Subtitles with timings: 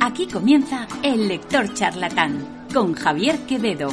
[0.00, 3.88] Aquí comienza El Lector Charlatán con Javier Quevedo.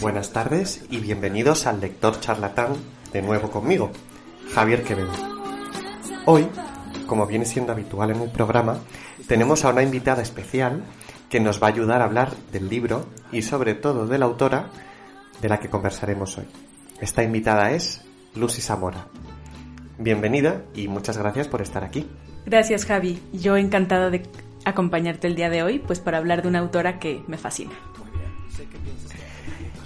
[0.00, 2.74] Buenas tardes y bienvenidos al Lector Charlatán,
[3.12, 3.90] de nuevo conmigo,
[4.52, 5.12] Javier Quevedo.
[6.26, 6.46] Hoy,
[7.06, 8.78] como viene siendo habitual en el programa,
[9.28, 10.82] tenemos a una invitada especial
[11.28, 14.70] que nos va a ayudar a hablar del libro y sobre todo de la autora
[15.40, 16.46] de la que conversaremos hoy.
[17.00, 18.02] Esta invitada es
[18.34, 19.06] Lucy Zamora.
[19.98, 22.08] Bienvenida y muchas gracias por estar aquí.
[22.46, 24.22] Gracias Javi, yo encantada de
[24.64, 27.72] acompañarte el día de hoy, pues para hablar de una autora que me fascina.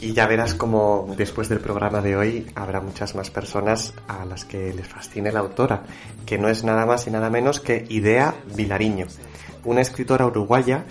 [0.03, 4.45] Y ya verás como después del programa de hoy habrá muchas más personas a las
[4.45, 5.85] que les fascine la autora,
[6.27, 9.07] que no es nada más y nada menos que Idea Vilariño,
[9.63, 10.85] una escritora uruguaya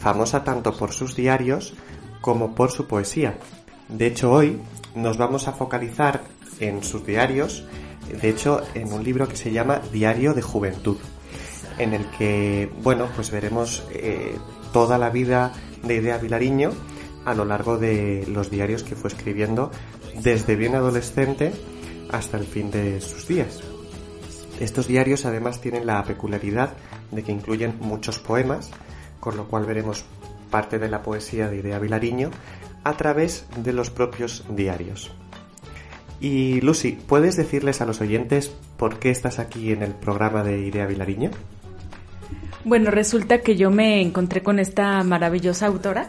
[0.00, 1.74] famosa tanto por sus diarios
[2.20, 3.38] como por su poesía.
[3.88, 4.60] De hecho, hoy
[4.96, 6.22] nos vamos a focalizar
[6.58, 7.64] en sus diarios,
[8.20, 10.96] de hecho, en un libro que se llama Diario de Juventud,
[11.78, 14.36] en el que, bueno, pues veremos eh,
[14.72, 15.52] toda la vida
[15.84, 16.72] de Idea Vilariño,
[17.26, 19.70] a lo largo de los diarios que fue escribiendo
[20.22, 21.52] desde bien adolescente
[22.10, 23.62] hasta el fin de sus días.
[24.60, 26.74] Estos diarios además tienen la peculiaridad
[27.10, 28.70] de que incluyen muchos poemas,
[29.20, 30.04] con lo cual veremos
[30.50, 32.30] parte de la poesía de Idea Vilariño
[32.84, 35.10] a través de los propios diarios.
[36.20, 40.60] Y Lucy, ¿puedes decirles a los oyentes por qué estás aquí en el programa de
[40.60, 41.30] Idea Vilariño?
[42.64, 46.08] Bueno, resulta que yo me encontré con esta maravillosa autora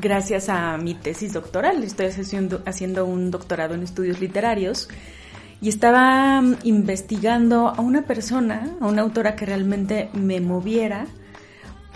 [0.00, 1.82] gracias a mi tesis doctoral.
[1.82, 4.88] Estoy haciendo, un doctorado en estudios literarios
[5.60, 11.06] y estaba mm, investigando a una persona, a una autora que realmente me moviera,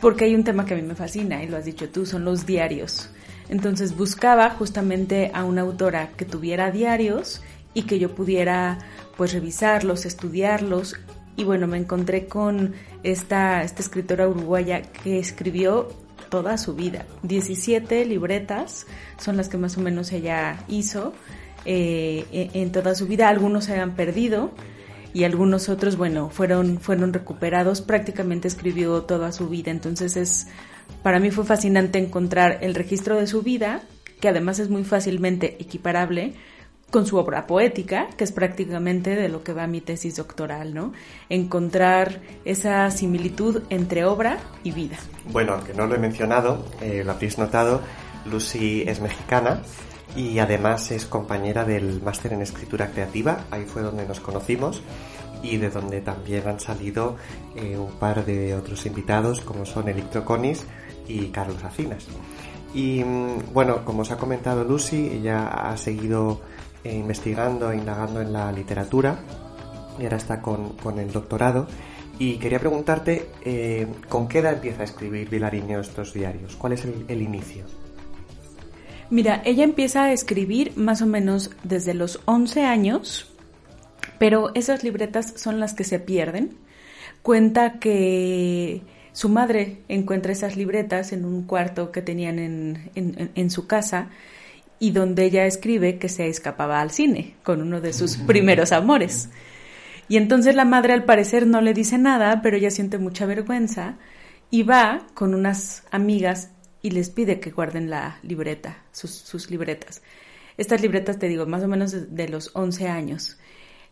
[0.00, 2.24] porque hay un tema que a mí me fascina, y lo has dicho tú, son
[2.24, 3.08] los diarios.
[3.48, 7.42] Entonces buscaba justamente a una autora que tuviera diarios
[7.74, 8.78] y que yo pudiera
[9.16, 10.96] pues revisarlos, estudiarlos.
[11.36, 15.88] Y bueno, me encontré con esta escritora uruguaya que escribió
[16.32, 17.04] toda su vida.
[17.24, 18.86] 17 libretas
[19.18, 21.12] son las que más o menos ella hizo
[21.66, 23.28] eh, en toda su vida.
[23.28, 24.50] Algunos se han perdido
[25.12, 27.82] y algunos otros, bueno, fueron, fueron recuperados.
[27.82, 29.70] Prácticamente escribió toda su vida.
[29.70, 30.46] Entonces es,
[31.02, 33.82] para mí fue fascinante encontrar el registro de su vida,
[34.18, 36.32] que además es muy fácilmente equiparable
[36.92, 40.92] con su obra poética, que es prácticamente de lo que va mi tesis doctoral, ¿no?
[41.30, 44.98] Encontrar esa similitud entre obra y vida.
[45.32, 47.80] Bueno, aunque no lo he mencionado, eh, lo habréis notado,
[48.26, 49.62] Lucy es mexicana
[50.14, 54.82] y además es compañera del máster en escritura creativa, ahí fue donde nos conocimos
[55.42, 57.16] y de donde también han salido
[57.56, 60.66] eh, un par de otros invitados como son Elictro Conis
[61.08, 62.06] y Carlos Acinas.
[62.74, 66.42] Y mm, bueno, como os ha comentado Lucy, ella ha seguido
[66.84, 69.18] eh, investigando e indagando en la literatura
[69.98, 71.66] y ahora está con, el doctorado.
[72.18, 76.56] Y quería preguntarte, eh, ¿con qué edad empieza a escribir Vilariño estos diarios?
[76.56, 77.64] ¿Cuál es el, inicio?
[79.10, 83.32] Mira, ella empieza a escribir más o menos desde los 11 años,
[84.18, 86.56] pero esas libretas son las que se pierden.
[87.22, 88.82] Cuenta que
[89.12, 94.10] su madre encuentra esas libretas en un cuarto que tenían en, en, en su casa
[94.82, 99.28] y donde ella escribe que se escapaba al cine con uno de sus primeros amores.
[100.08, 103.98] Y entonces la madre al parecer no le dice nada, pero ella siente mucha vergüenza
[104.50, 106.50] y va con unas amigas
[106.82, 110.02] y les pide que guarden la libreta, sus, libretas.
[110.56, 113.38] Estas libretas, te digo, más o menos de, los 11 años.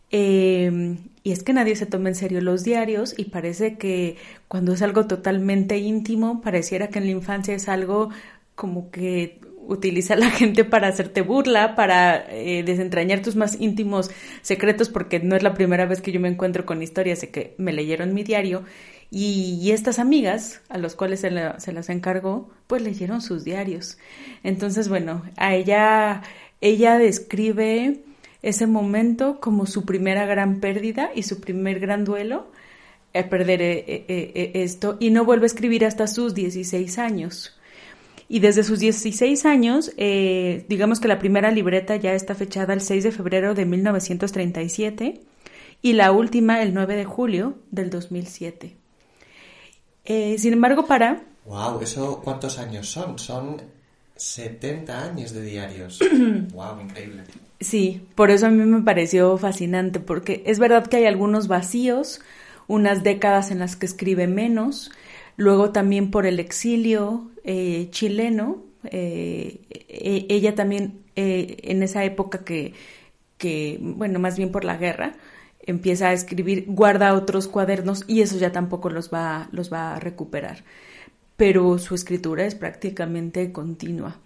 [0.09, 4.17] Em, y es que nadie se toma en serio los diarios y parece que
[4.49, 8.09] cuando es algo totalmente íntimo, pareciera que en la infancia es algo
[8.55, 14.11] como que utiliza la gente para hacerte burla, para eh, desentrañar tus más íntimos
[14.41, 17.55] secretos, porque no es la primera vez que yo me encuentro con historias de que
[17.57, 18.63] me leyeron mi diario.
[19.13, 23.97] Y, estas amigas, a las cuales se, las encargó, pues leyeron sus diarios.
[24.41, 26.23] Entonces, bueno, a ella,
[26.61, 28.03] ella describe
[28.41, 32.51] ese momento como su primera gran pérdida y su primer gran duelo,
[33.13, 37.60] a perder eh, esto, y no vuelve a escribir hasta sus 16 años.
[38.33, 42.79] Y desde sus 16 años, eh, digamos que la primera libreta ya está fechada el
[42.79, 45.19] 6 de febrero de 1937
[45.81, 48.77] y la última el 9 de julio del 2007.
[50.05, 51.23] Eh, sin embargo, para...
[51.43, 51.81] ¡Wow!
[51.81, 53.19] ¿Eso cuántos años son?
[53.19, 53.61] Son
[54.15, 55.99] 70 años de diarios.
[56.53, 56.79] ¡Wow!
[56.83, 57.23] Increíble.
[57.59, 62.21] Sí, por eso a mí me pareció fascinante, porque es verdad que hay algunos vacíos,
[62.69, 64.89] unas décadas en las que escribe menos,
[65.35, 72.43] luego también por el exilio eh, chileno, eh, e, ella también eh, en esa época
[72.43, 72.73] que,
[73.37, 75.13] que, bueno, más bien por la guerra,
[75.61, 79.99] empieza a escribir, guarda otros cuadernos y eso ya tampoco los va, los va a
[79.99, 80.63] recuperar.
[81.37, 84.19] Pero su escritura es prácticamente continua.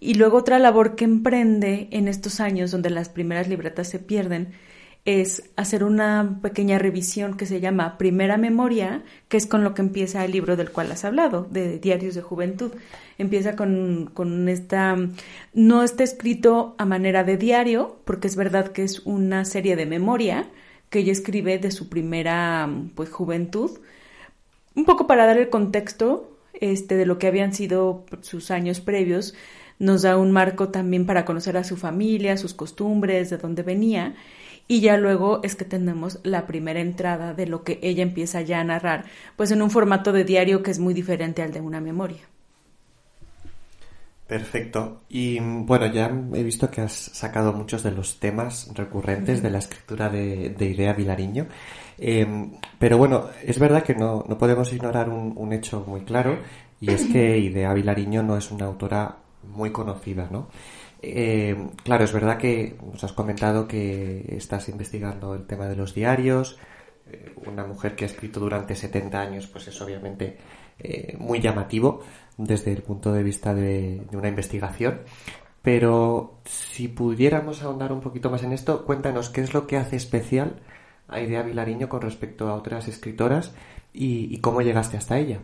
[0.00, 4.52] Y luego otra labor que emprende en estos años donde las primeras libretas se pierden
[5.04, 9.82] es hacer una pequeña revisión que se llama Primera Memoria, que es con lo que
[9.82, 12.72] empieza el libro del cual has hablado, de Diarios de Juventud.
[13.18, 14.96] Empieza con, con esta,
[15.52, 19.84] no está escrito a manera de diario, porque es verdad que es una serie de
[19.84, 20.48] memoria
[20.88, 23.72] que ella escribe de su primera pues, juventud,
[24.74, 29.34] un poco para dar el contexto este, de lo que habían sido sus años previos,
[29.78, 34.14] nos da un marco también para conocer a su familia, sus costumbres, de dónde venía
[34.66, 38.60] y ya luego es que tenemos la primera entrada de lo que ella empieza ya
[38.60, 39.04] a narrar,
[39.36, 42.22] pues en un formato de diario que es muy diferente al de una memoria.
[44.26, 45.02] Perfecto.
[45.10, 49.58] Y bueno, ya he visto que has sacado muchos de los temas recurrentes de la
[49.58, 51.46] escritura de, Idea Vilariño.
[51.98, 56.38] Em, pero bueno, es verdad que no, no podemos ignorar un, un, hecho muy claro
[56.80, 60.48] y es que Idea Vilariño no es una autora muy conocida, ¿no?
[61.06, 65.94] Eh, claro, es verdad que nos has comentado que estás investigando el tema de los
[65.94, 66.58] diarios.
[67.10, 70.38] Eh, una mujer que ha escrito durante 70 años, pues es obviamente
[70.78, 72.00] eh, muy llamativo
[72.38, 75.00] desde el punto de vista de, una investigación.
[75.60, 79.96] Pero si pudiéramos ahondar un poquito más en esto, cuéntanos qué es lo que hace
[79.96, 80.60] especial
[81.08, 83.54] a Idea Vilariño con respecto a otras escritoras
[83.92, 85.40] y, cómo llegaste hasta ella.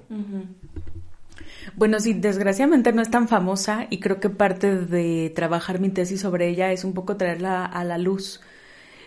[1.77, 6.21] Bueno, sí, desgraciadamente no es tan famosa y creo que parte de trabajar mi tesis
[6.21, 8.41] sobre ella es un poco traerla a la luz.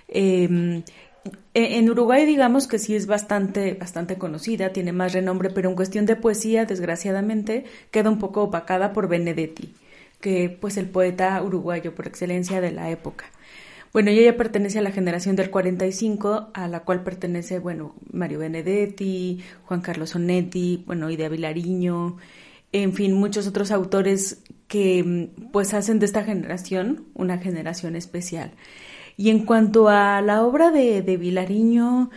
[0.08, 0.84] Em,
[1.54, 5.76] e, en Uruguay digamos que sí es bastante, bastante conocida, tiene más renombre, pero en
[5.76, 9.74] cuestión de poesía, desgraciadamente, queda un poco opacada por Benedetti,
[10.22, 13.26] que pues el poeta uruguayo por excelencia de la época.
[13.94, 19.44] Bueno, ella pertenece a la generación del 45, a la cual pertenece, bueno, Mario Benedetti,
[19.66, 22.18] Juan Carlos Onetti, bueno, Idea Vilariño,
[22.74, 28.52] en fin, muchos otros autores que pues hacen de esta generación una generación especial.
[29.16, 32.10] Y en cuanto a la obra de, de Vilariño,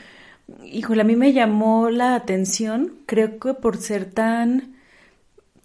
[0.65, 4.77] híjole, a mí me llamó la atención, creo que por ser tan,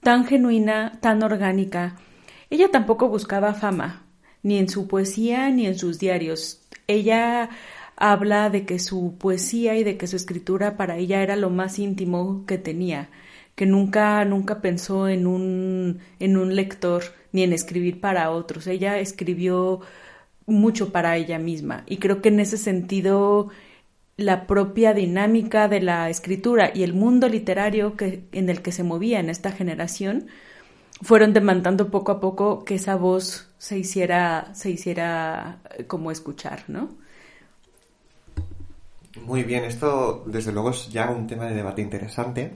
[0.02, 1.96] tan genuina, tan orgánica.
[2.50, 4.04] Ella tampoco buscaba fama,
[4.44, 6.64] ni en su poesía ni en sus diarios.
[6.88, 7.50] Ella
[7.96, 11.80] habla de que su poesía y de que su escritura para ella era lo más
[11.80, 13.10] íntimo que tenía
[13.62, 18.66] que nunca, nunca pensó en un, en un lector ni en escribir para otros.
[18.66, 19.82] Ella escribió
[20.48, 23.50] mucho para ella misma y creo que en ese sentido
[24.18, 28.82] la propia dinámica de la escritura y el mundo literario que, en el que se
[28.82, 30.26] movía en esta generación
[31.04, 36.90] fueron demandando poco a poco que esa voz se hiciera, se hiciera como escuchar, ¿no?
[39.24, 42.54] Muy bien, esto desde luego es ya un tema de debate interesante.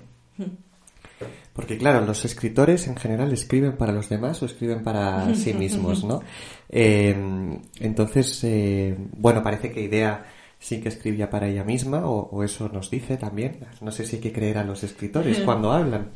[1.55, 6.03] Porque claro, los escritores en general escriben para los demás o escriben para sí mismos,
[6.03, 6.21] ¿no?
[6.67, 10.25] Em, entonces, eh, bueno, parece que Idea
[10.59, 13.59] sí que escribía para ella misma o, eso nos dice también.
[13.79, 16.09] No sé si hay que creer a los escritores cuando hablan.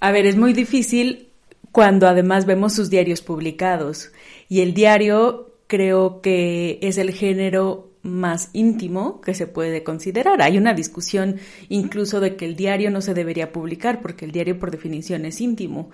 [0.00, 1.28] A ver, es muy difícil
[1.70, 4.10] cuando además vemos sus diarios publicados
[4.48, 10.42] y el diario creo que es el género más íntimo que se puede considerar.
[10.42, 11.36] Hay una discusión
[11.68, 15.40] incluso de que el diario no se debería publicar porque el diario por definición es
[15.40, 15.90] íntimo,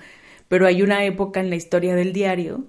[0.48, 2.64] pero hay una época en la historia del diario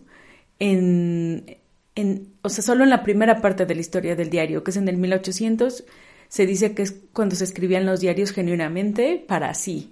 [0.59, 1.57] en,
[1.95, 4.77] en o sea, solo en la primera parte de la historia del diario, que es
[4.77, 5.83] en el 1800,
[6.27, 9.91] se dice que es cuando se escribían los diarios genuinamente para sí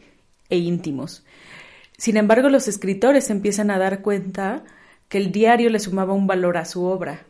[0.50, 1.26] e íntimos.
[1.98, 4.64] Sin embargo, los escritores empiezan a dar cuenta
[5.10, 7.26] que el diario le sumaba un valor a su obra,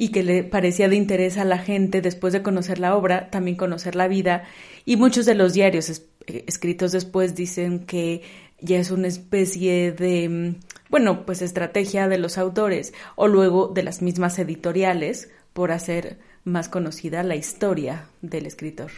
[0.00, 3.56] y que le parecía de interés a la gente después de conocer la obra, también
[3.56, 4.44] conocer la vida.
[4.84, 8.22] Y muchos de los diarios eh, escritos después dicen que
[8.60, 13.82] ya es una especie de, mm, bueno, pues estrategia de los autores o luego de
[13.82, 18.92] las mismas editoriales por hacer más conocida la historia del escritor.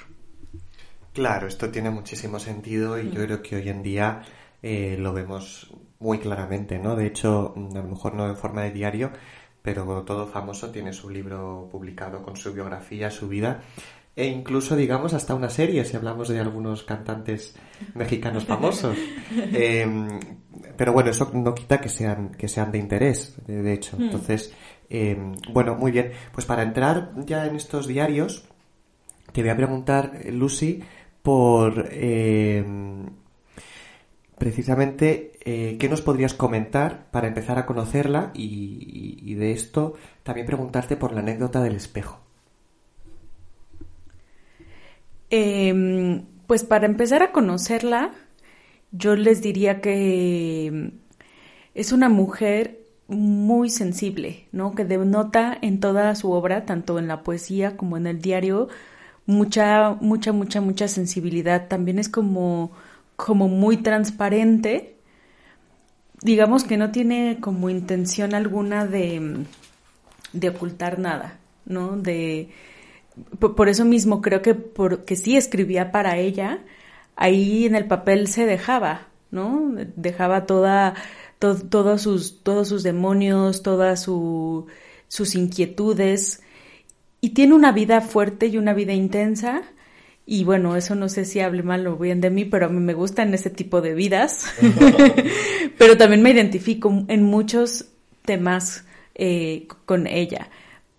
[1.14, 3.24] Claro, esto tiene muchísimo sentido y yo mm.
[3.24, 4.22] creo que hoy en día
[4.62, 6.94] eh, lo vemos muy claramente, ¿no?
[6.94, 9.12] De hecho, a lo mejor no en forma de diario,
[9.62, 13.62] pero todo famoso tiene su libro publicado con su biografía, su vida
[14.16, 17.54] e incluso digamos hasta una serie si hablamos de algunos cantantes
[17.94, 18.96] mexicanos famosos.
[19.52, 20.20] Em,
[20.76, 23.96] pero bueno eso no quita que sean que sean de interés de, hecho.
[23.96, 24.02] Hmm.
[24.02, 24.52] entonces
[24.88, 26.12] em, bueno muy bien.
[26.32, 28.44] Pues para entrar ya en estos diarios
[29.32, 30.82] te voy a preguntar Lucy
[31.22, 32.64] por eh,
[34.40, 40.96] precisamente eh, qué nos podrías comentar para empezar a conocerla y, de esto también preguntarte
[40.96, 42.18] por la anécdota del espejo.
[45.28, 48.12] Em, pues para empezar a conocerla,
[48.92, 50.92] yo les diría que
[51.74, 54.72] es una mujer muy sensible, ¿no?
[54.74, 58.68] Que denota en toda su obra, tanto en la poesía como en el diario,
[59.26, 61.68] mucha, mucha, mucha, mucha sensibilidad.
[61.68, 62.72] También es como,
[63.26, 64.96] como muy transparente.
[66.22, 69.44] Digamos que no tiene como intención alguna de,
[70.32, 71.96] de ocultar nada, ¿no?
[71.96, 72.50] De,
[73.38, 76.60] por, eso mismo creo que porque sí escribía para ella,
[77.16, 79.72] ahí en el papel se dejaba, ¿no?
[79.96, 80.94] Dejaba toda
[81.38, 86.42] todos, sus, todos sus demonios, todas sus inquietudes.
[87.22, 89.62] Y tiene una vida fuerte y una vida intensa.
[90.32, 92.78] Y bueno, eso no sé si hable mal o bien de mí, pero a mí
[92.78, 94.46] me gustan ese tipo de vidas.
[95.76, 97.86] pero también me identifico en muchos
[98.24, 98.84] temas
[99.16, 100.48] eh, con ella.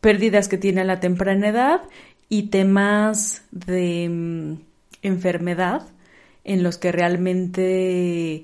[0.01, 1.83] Pérdidas que tiene a la temprana edad
[2.27, 4.53] y temas de mm,
[5.01, 5.87] enfermedad
[6.43, 8.43] en los que realmente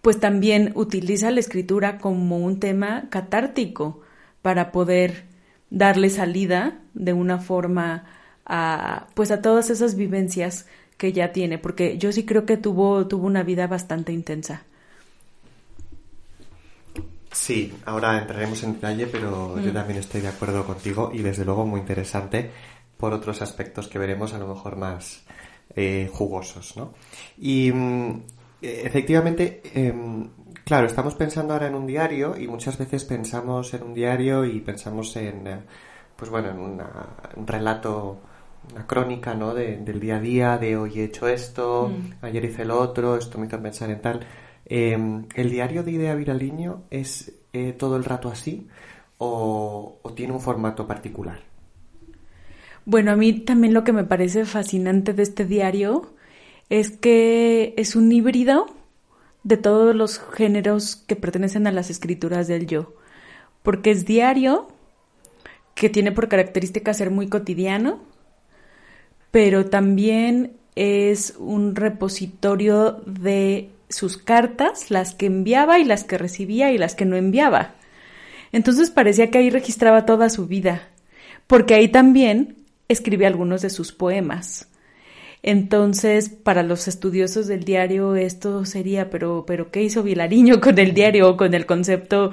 [0.00, 4.00] pues también utiliza la escritura como un tema catártico
[4.40, 5.26] para poder
[5.68, 8.06] darle salida de una forma
[8.48, 13.06] a pues a todas esas vivencias que ya tiene, porque yo sí creo que tuvo
[13.06, 14.62] tuvo una vida bastante intensa.
[17.30, 19.74] Sí, ahora entraremos en detalle, pero yo mm.
[19.74, 22.50] también estoy de acuerdo contigo y desde luego muy interesante
[22.96, 25.22] por otros aspectos que veremos a lo mejor más
[25.74, 26.94] eh, jugosos, ¿no?
[27.38, 28.22] Y mm,
[28.62, 30.28] eh, efectivamente, em,
[30.64, 34.60] claro, estamos pensando ahora en un diario y muchas veces pensamos en un diario y
[34.60, 35.60] pensamos en, eh,
[36.16, 38.20] pues bueno, en un relato,
[38.72, 39.54] una crónica, ¿no?
[39.54, 42.24] del día a día, de hoy he hecho esto, mm.
[42.24, 44.20] ayer hice lo otro, esto me hizo pensar en tal.
[44.66, 48.68] Em, ¿El diario de Idea Viraliño es eh, todo el rato así
[49.18, 51.40] o tiene un formato particular?
[52.84, 56.10] Bueno, a mí también lo que me parece fascinante de este diario
[56.70, 58.66] es que es un híbrido
[59.42, 62.94] de todos los géneros que pertenecen a las escrituras del yo,
[63.62, 64.68] porque es diario,
[65.74, 68.00] que tiene por característica ser muy cotidiano,
[69.30, 76.72] pero también es un repositorio de sus cartas, las que enviaba y las que recibía
[76.72, 77.74] y las que no enviaba.
[78.52, 80.88] Entonces parecía que ahí registraba toda su vida,
[81.46, 82.56] porque ahí también
[82.88, 84.68] escribe algunos de sus poemas.
[85.42, 90.94] Entonces, para los estudiosos del diario, esto sería, pero, pero ¿qué hizo Vilariño con el
[90.94, 92.30] diario o con el concepto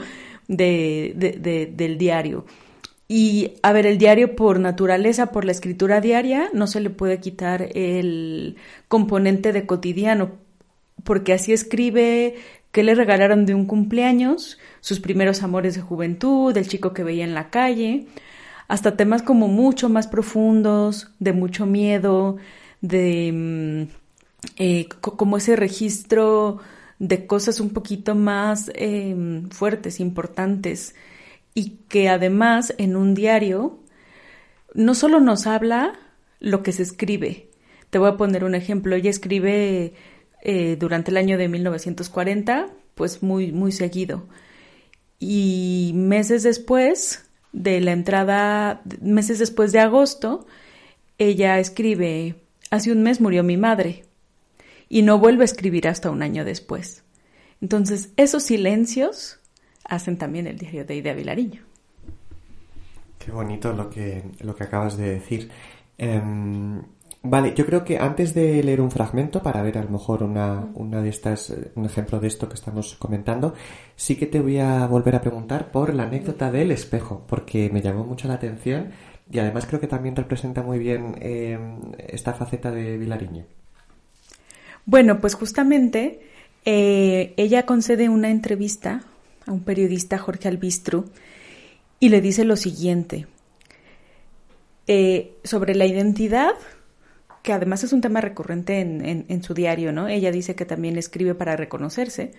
[0.47, 2.45] de, de, del diario?
[3.07, 7.19] Y, a ver, el diario por naturaleza, por la escritura diaria, no se le puede
[7.19, 8.55] quitar el
[8.87, 10.31] componente de cotidiano,
[11.03, 12.35] porque así escribe
[12.71, 17.23] qué le regalaron de un cumpleaños, sus primeros amores de juventud, el chico que veía
[17.23, 18.07] en la calle,
[18.67, 22.37] hasta temas como mucho más profundos, de mucho miedo,
[22.81, 24.05] de mm,
[24.57, 26.59] eh, como ese registro
[26.99, 30.95] de cosas un poquito más em, fuertes, importantes,
[31.55, 33.79] y que además en un diario
[34.75, 35.97] no solo nos habla
[36.39, 37.49] lo que se escribe.
[37.89, 38.95] Te voy a poner un ejemplo.
[38.95, 39.93] Ella escribe
[40.43, 44.27] eh, durante el año de 1940, pues muy, muy seguido.
[45.17, 50.45] Y meses después de la entrada, meses después de agosto,
[51.17, 52.35] ella escribe
[52.71, 54.03] Hace un mes murió mi madre
[54.89, 57.03] y no vuelve a escribir hasta un año después.
[57.61, 59.39] Entonces, esos silencios
[59.87, 61.61] hacen también el diario de Idea Vilariño.
[63.17, 65.49] Qué bonito lo que, lo que acabas de decir.
[65.97, 66.81] Em,
[67.23, 70.67] vale, yo creo que antes de leer un fragmento para ver a lo mejor una,
[70.75, 73.53] una de estas, un ejemplo de esto que estamos comentando,
[73.95, 77.81] sí que te voy a volver a preguntar por la anécdota del espejo, porque me
[77.81, 78.91] llamó mucho la atención
[79.31, 81.57] y además creo que también representa muy bien eh,
[82.07, 83.45] esta faceta de Vilariño.
[84.85, 86.19] Bueno, pues justamente
[86.63, 89.01] eh, ella concede una entrevista
[89.45, 91.05] a un periodista, Jorge Albistru,
[91.99, 93.27] y le dice lo siguiente
[94.87, 96.53] eh, sobre la identidad,
[97.41, 100.07] que además es un tema recurrente en, en, su diario, ¿no?
[100.07, 102.31] Ella dice que también escribe para reconocerse,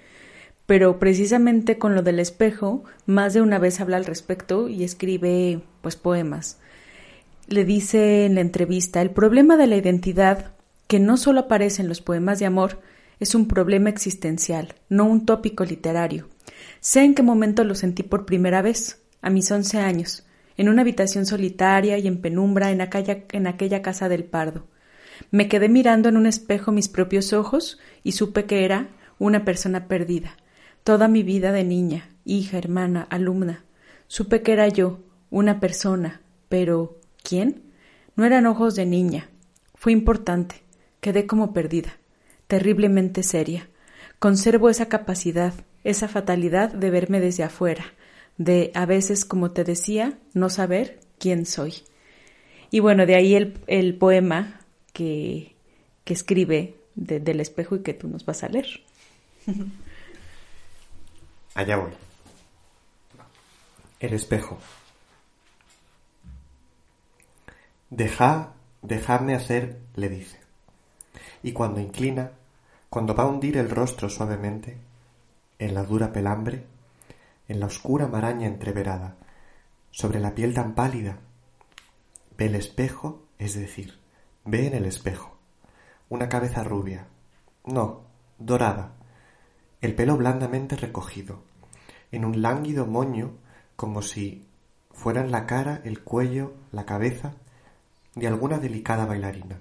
[0.67, 5.61] pero precisamente con lo del espejo, más de una vez habla al respecto y escribe
[5.81, 6.59] pues poemas
[7.49, 10.53] le dice en la entrevista, el problema de la identidad,
[10.87, 12.81] que no solo aparece en los poemas de amor,
[13.21, 16.29] es un problema existencial, no un tópico literario.
[16.81, 20.83] Sé en qué momento lo sentí por primera vez, a mis once años, en una
[20.83, 24.67] habitación solitaria y en penumbra en aquella, en aquella casa del Pardo.
[25.31, 29.89] Me quedé mirando en un espejo mis propios ojos y supe que era una persona
[29.89, 30.37] perdida.
[30.85, 33.65] Toda mi vida de niña, hija, hermana, alumna.
[34.07, 37.63] Supe que era yo, una persona, pero ¿quién?
[38.15, 39.29] No eran ojos de niña.
[39.75, 40.63] Fue importante.
[41.01, 41.99] Quedé como perdida,
[42.47, 43.69] terriblemente seria.
[44.19, 45.53] Conservo esa capacidad,
[45.87, 47.85] esa fatalidad de verme desde afuera,
[48.39, 51.75] de a veces, como te decía, no saber quién soy.
[52.73, 54.61] Y bueno, de ahí el, el poema
[54.93, 55.55] que,
[56.05, 58.67] que escribe del espejo y que tú nos vas a leer.
[61.55, 61.93] Allá voy.
[64.01, 64.59] El espejo.
[67.91, 70.41] Deja, dejadme hacer, le dice.
[71.45, 72.33] Y cuando inclina,
[72.91, 74.77] cuando va a hundir el rostro suavemente,
[75.59, 76.67] en la dura pelambre,
[77.49, 79.17] en la oscura maraña entreverada,
[79.91, 81.19] sobre la piel tan pálida,
[82.37, 83.99] ve el espejo, es decir,
[84.45, 85.37] ve en el espejo,
[86.09, 87.09] una cabeza rubia,
[87.65, 88.03] no,
[88.39, 88.93] dorada,
[89.81, 91.43] el pelo blandamente recogido,
[92.13, 93.39] en un lánguido moño
[93.77, 94.47] como si
[94.91, 97.35] fueran la cara, el cuello, la cabeza
[98.15, 99.61] de alguna delicada bailarina.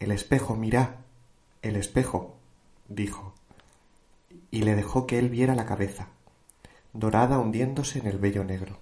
[0.00, 1.04] El espejo, mira,
[1.62, 2.36] el espejo,
[2.88, 3.29] dijo,
[4.50, 6.08] y le dejó que él viera la cabeza,
[6.92, 8.78] dorada hundiéndose en el vello negro,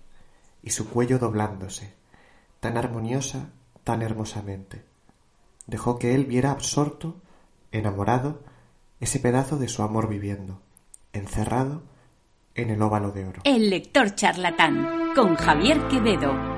[0.63, 1.93] y su cuello doblándose,
[2.61, 3.51] tan armoniosa,
[3.85, 4.85] tan hermosamente.
[5.67, 7.17] Dejó que él viera absorto,
[7.73, 8.41] enamorado,
[9.01, 10.61] ese pedazo de su amor viviendo,
[11.13, 11.83] encerrado
[12.55, 13.43] en el óvalo de oro.
[13.45, 16.58] El lector charlatán, con Javier Quevedo.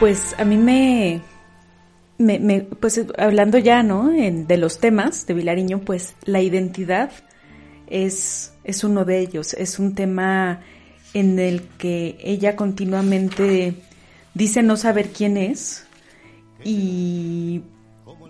[0.00, 1.20] Pues a mí me,
[2.16, 4.08] me, pues hablando ya, ¿no?
[4.08, 7.10] de los temas de Vilariño, pues la identidad
[7.86, 9.52] es, es uno de ellos.
[9.52, 10.60] Es un tema
[11.12, 13.74] en el que ella continuamente
[14.32, 15.84] dice no saber quién es
[16.64, 17.60] y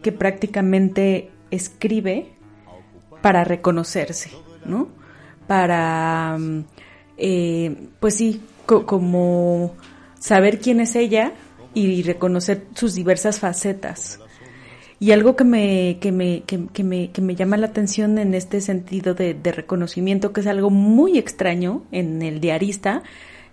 [0.03, 2.33] que prácticamente escribe
[3.23, 4.33] para reconocerse,
[4.65, 4.89] ¿no?
[5.47, 6.37] Para,
[7.17, 9.77] eh, pues sí, como
[10.19, 11.33] saber quién es ella
[11.75, 14.21] y reconocer sus diversas facetas.
[14.99, 18.61] Y algo que me, que me, que, me, que me llama la atención en este
[18.61, 23.03] sentido de, de, reconocimiento, que es algo muy extraño en el diarista,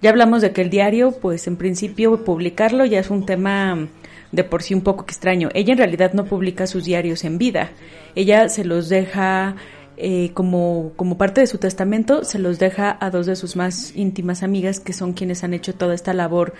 [0.01, 3.87] ya hablamos de que el diario, pues en principio publicarlo ya es un tema
[4.31, 5.49] de por sí un poco extraño.
[5.53, 7.71] Ella en realidad no publica sus diarios en vida,
[8.13, 9.55] ella se los deja
[9.99, 13.95] eh, como, como parte de su testamento, se los deja a dos de sus más
[13.95, 16.53] íntimas amigas, que son quienes han hecho toda esta labor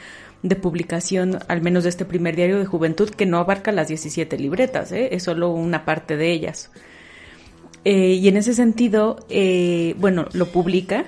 [0.47, 4.37] de publicación, al menos de este primer diario de juventud, que no abarca las 17
[4.37, 5.09] libretas, ¿eh?
[5.11, 6.71] es solo una parte de ellas.
[7.83, 9.17] Eh, y en ese sentido,
[9.97, 11.05] bueno, lo publica,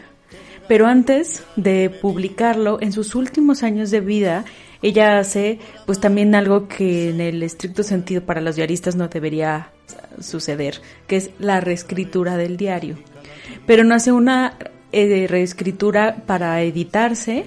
[0.69, 4.45] pero antes de publicarlo, en sus últimos años de vida,
[4.81, 9.71] ella hace pues también algo que en el estricto sentido para los diaristas no debería
[10.21, 12.97] suceder, que es la reescritura del diario.
[13.65, 14.57] Pero no hace una
[14.91, 17.45] eh, reescritura para editarse,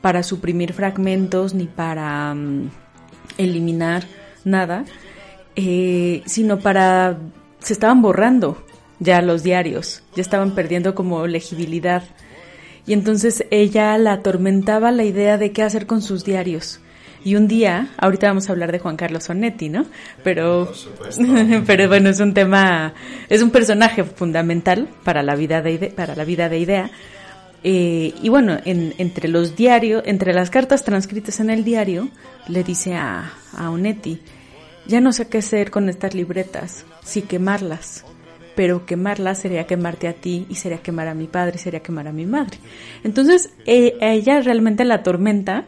[0.00, 2.70] para suprimir fragmentos ni para mm,
[3.38, 4.04] eliminar
[4.44, 4.84] nada,
[5.56, 7.18] eh, sino para...
[7.58, 8.64] se estaban borrando
[8.98, 12.02] ya los diarios, ya estaban perdiendo como legibilidad.
[12.86, 16.80] Y entonces ella la atormentaba la idea de qué hacer con sus diarios.
[17.22, 19.84] Y un día, ahorita vamos a hablar de Juan Carlos Sonetti, ¿no?
[20.24, 20.72] Pero,
[21.66, 22.94] pero bueno, es un tema,
[23.28, 26.90] es un personaje fundamental para la vida de, para la vida de Idea.
[27.62, 32.08] Eh, y bueno, en, entre los diarios, entre las cartas transcritas en el diario,
[32.48, 34.20] le dice a, a Onetti,
[34.86, 38.04] ya no sé qué hacer con estas libretas, si quemarlas,
[38.56, 42.08] pero quemarlas sería quemarte a ti y sería quemar a mi padre y sería quemar
[42.08, 42.58] a mi madre.
[43.04, 45.66] Entonces, eh, a ella realmente la tormenta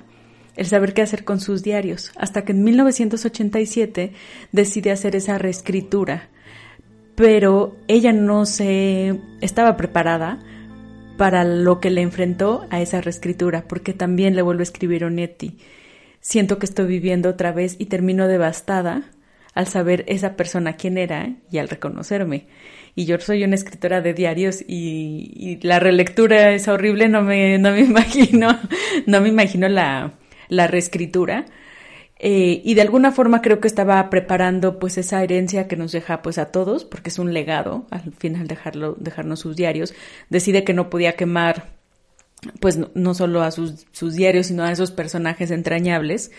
[0.57, 4.12] el saber qué hacer con sus diarios, hasta que en 1987
[4.52, 6.28] decide hacer esa reescritura.
[7.14, 10.40] Pero ella no se estaba preparada
[11.16, 15.59] para lo que le enfrentó a esa reescritura, porque también le vuelve a escribir Onetti.
[16.20, 19.11] Siento que estoy viviendo otra vez y termino devastada
[19.55, 22.46] al saber esa persona quién era y al reconocerme.
[22.94, 27.72] Y yo soy una escritora de diarios y, la relectura es horrible, no me, no
[27.72, 28.59] me imagino,
[29.07, 30.14] no me imagino la,
[30.48, 31.46] la reescritura.
[32.24, 36.22] Eh, y de alguna forma creo que estaba preparando pues esa herencia que nos deja
[36.22, 39.92] pues a todos, porque es un legado, al final dejarlo, dejarnos sus diarios,
[40.30, 41.70] decide que no podía quemar
[42.61, 46.30] pues no, solo a sus, sus, diarios, sino a esos personajes entrañables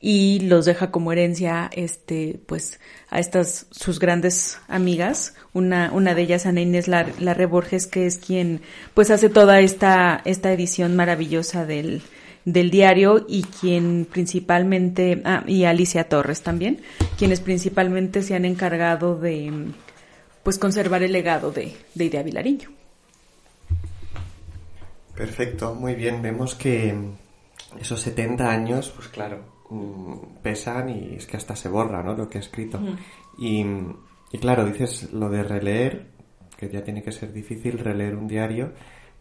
[0.00, 5.34] y los deja como herencia, este, pues, a estas sus grandes amigas.
[5.54, 8.60] Una, una de ellas, Ana Inés Larre Borges, que es quien,
[8.94, 12.02] pues, hace toda esta, esta edición maravillosa del,
[12.46, 16.80] del diario y quien principalmente, ah, y Alicia Torres también,
[17.18, 19.72] quienes principalmente se han encargado de,
[20.42, 22.70] pues, conservar el legado de, de Idea Vilariño.
[25.14, 26.22] Perfecto, muy bien.
[26.22, 26.94] Vemos que
[27.80, 32.14] esos 70 años, pues claro, mm, pesan y es que hasta se borra, ¿no?
[32.14, 32.80] Lo que ha escrito.
[33.38, 33.64] y,
[34.30, 36.06] y, claro, dices lo de releer,
[36.56, 38.72] que ya tiene que ser difícil releer un diario,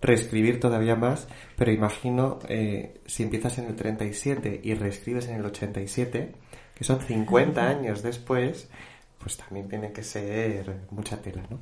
[0.05, 5.45] reescribir todavía más, pero imagino eh, si empiezas en el 37 y reescribes en el
[5.45, 6.31] 87,
[6.73, 8.69] que son 50 años después,
[9.17, 11.59] pues también tiene que ser mucha tela, ¿no?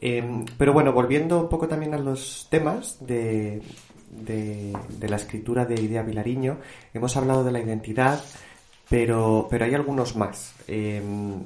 [0.00, 3.62] Em, pero bueno, volviendo un poco también a los temas de,
[4.10, 6.58] de, la escritura de Idea Vilariño,
[6.92, 8.22] hemos hablado de la identidad,
[8.88, 10.54] pero, pero hay algunos más.
[10.68, 11.44] Em,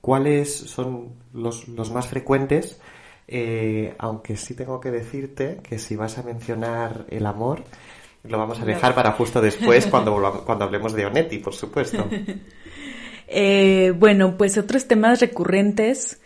[0.00, 2.80] ¿Cuáles son los, los más frecuentes?
[3.28, 7.64] Eh, aunque sí tengo que decirte que si vas a mencionar el amor,
[8.24, 12.08] lo vamos a dejar para justo después cuando, cuando hablemos de Onetti, por supuesto.
[13.28, 16.20] Eh, bueno, pues otros temas recurrentes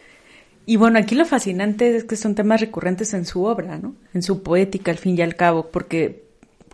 [0.66, 3.94] y bueno, aquí lo fascinante es que son temas recurrentes en su obra, ¿no?
[4.12, 6.24] En su poética, al fin y al cabo, porque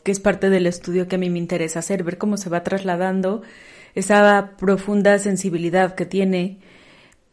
[0.03, 2.63] que es parte del estudio que a mí me interesa hacer, ver cómo se va
[2.63, 3.43] trasladando
[3.95, 6.59] esa profunda sensibilidad que tiene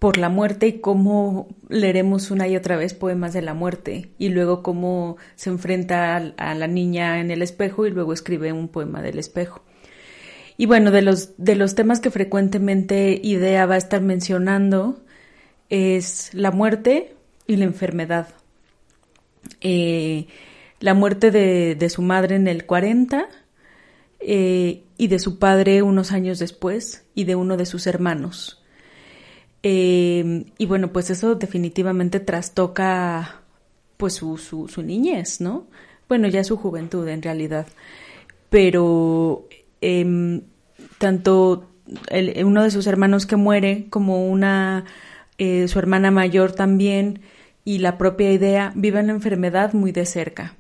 [0.03, 4.27] por la muerte y cómo leeremos una y otra vez poemas de la muerte y
[4.27, 9.01] luego cómo se enfrenta a la niña en el espejo y luego escribe un poema
[9.01, 9.63] del espejo.
[10.57, 15.01] Y bueno, de los, de los temas que frecuentemente Idea va a estar mencionando,
[15.69, 17.15] es la muerte
[17.47, 18.27] y la enfermedad.
[19.61, 20.27] Eh,
[20.81, 23.29] la muerte de, su madre en el 40
[24.19, 28.59] eh, y de su padre unos años después y de uno de sus hermanos.
[29.63, 33.41] Eh, y bueno, pues eso definitivamente trastoca
[33.97, 35.67] pues su, su, niñez, ¿no?
[36.10, 37.67] Bueno, ya su juventud en realidad.
[38.49, 39.47] Pero
[39.82, 40.41] em,
[40.97, 41.69] tanto
[42.43, 44.86] uno de sus hermanos que muere como una
[45.38, 47.21] eh, su hermana mayor también
[47.65, 50.56] y la propia idea viven la enfermedad muy de cerca.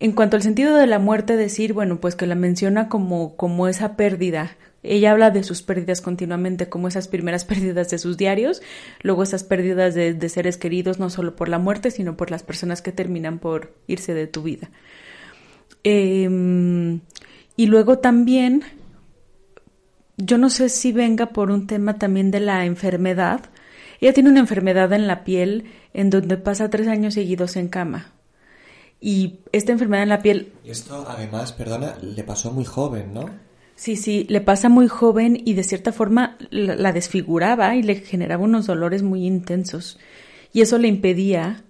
[0.00, 3.68] En cuanto al sentido de la muerte, decir, bueno, pues que la menciona como, como
[3.68, 4.56] esa pérdida.
[4.84, 8.62] Ella habla de sus pérdidas continuamente, como esas primeras pérdidas de sus diarios,
[9.02, 12.82] luego esas pérdidas de, seres queridos, no solo por la muerte, sino por las personas
[12.82, 14.70] que terminan por irse de tu vida.
[15.82, 17.00] Em,
[17.56, 18.62] y luego también,
[20.18, 23.50] yo no sé si venga por un tema también de la enfermedad,
[24.00, 28.12] ella tiene una enfermedad en la piel en donde pasa tres años seguidos en cama.
[29.00, 30.52] Y esta enfermedad en la piel...
[30.64, 33.30] Y esto además, perdona, le pasó muy joven, ¿no?
[33.76, 38.44] Sí, sí, le pasa muy joven y de cierta forma la, desfiguraba y le generaba
[38.44, 39.98] unos dolores muy intensos.
[40.52, 41.64] Y eso le impedía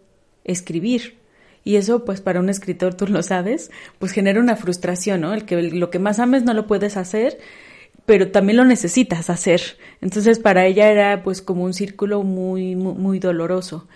[0.45, 1.17] escribir.
[1.64, 5.33] Y eso, pues para un escritor, tú lo sabes, pues genera una frustración, ¿no?
[5.33, 7.38] El que lo que más ames no lo puedes hacer
[8.07, 9.62] pero también lo necesitas hacer.
[10.01, 13.88] Entonces para ella era pues como un círculo muy, muy, doloroso.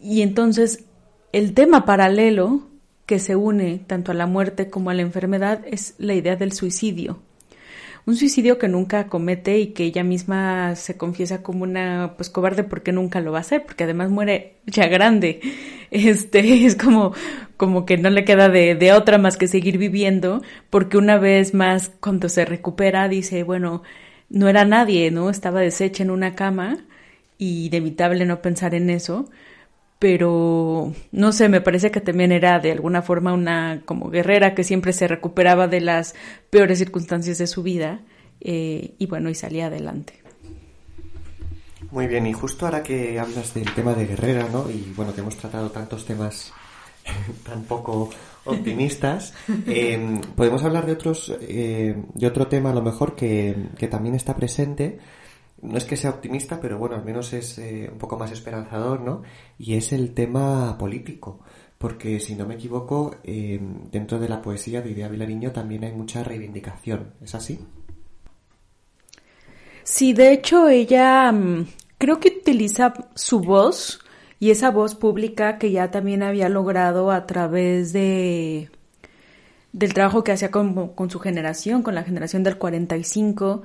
[0.00, 0.84] Y entonces
[1.32, 2.62] el tema paralelo
[3.06, 6.52] que se une tanto a la muerte como a la enfermedad es la idea del
[6.52, 7.20] suicidio
[8.08, 12.64] un suicidio que nunca comete y que ella misma se confiesa como una pues cobarde
[12.64, 15.40] porque nunca lo va a hacer, porque además muere ya grande.
[15.90, 17.12] Este es como,
[17.56, 21.54] como que no le queda de, de otra más que seguir viviendo, porque una vez
[21.54, 23.82] más cuando se recupera dice, bueno,
[24.30, 25.30] no era nadie, ¿no?
[25.30, 26.78] Estaba deshecha en una cama
[27.38, 29.30] y inevitable no pensar en eso
[29.98, 34.64] pero no sé, me parece que también era de alguna forma una como guerrera que
[34.64, 36.14] siempre se recuperaba de las
[36.50, 38.02] peores circunstancias de su vida
[38.40, 40.14] eh, y bueno, y salía adelante.
[41.90, 44.70] Muy bien, y justo ahora que hablas del tema de guerrera, ¿no?
[44.70, 46.52] Y bueno, que hemos tratado tantos temas
[47.44, 48.10] tan poco
[48.44, 49.34] optimistas,
[49.66, 54.14] em, podemos hablar de otros, eh, de otro tema a lo mejor que, que también
[54.14, 54.98] está presente,
[55.62, 59.00] no es que sea optimista, pero bueno, al menos es eh, un poco más esperanzador,
[59.00, 59.22] ¿no?
[59.58, 61.40] Y es el tema político,
[61.78, 65.92] porque si no me equivoco, eh, dentro de la poesía de Idea Vilariño también hay
[65.92, 67.58] mucha reivindicación, ¿es así?
[69.82, 71.66] Sí, de hecho ella mm,
[71.98, 74.00] creo que utiliza su voz
[74.38, 78.70] y esa voz pública que ya también había logrado a través de
[79.72, 83.62] del trabajo que hacía con, con su generación, con la generación del 45,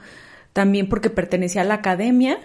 [0.54, 2.40] también porque pertenecía a la academia,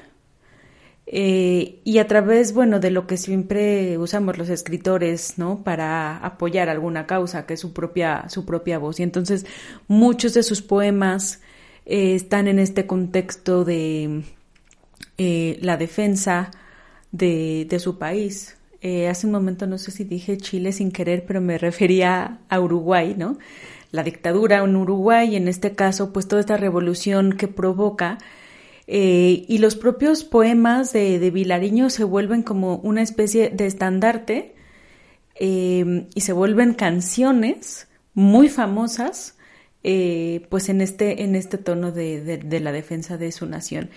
[1.11, 5.65] Eh, y a través, bueno, de lo que siempre usamos los escritores, ¿no?
[5.65, 9.01] Para apoyar alguna causa, que es su propia, su propia voz.
[9.01, 9.47] Y entonces
[9.89, 11.41] muchos de sus poemas
[11.87, 14.23] eh, están en este contexto de
[15.17, 16.51] eh, la defensa
[17.11, 18.57] de, de su país.
[19.11, 23.15] hace un momento no sé si dije Chile sin querer, pero me refería a Uruguay,
[23.17, 23.39] ¿no?
[23.91, 28.19] La dictadura en Uruguay, en este caso, pues toda esta revolución que provoca
[28.87, 34.55] eh, y los propios poemas de, de, Vilariño se vuelven como una especie de estandarte
[35.35, 39.37] eh, y se vuelven canciones muy famosas
[39.85, 43.91] eh, pues en este, en este tono de, de, la defensa de su nación.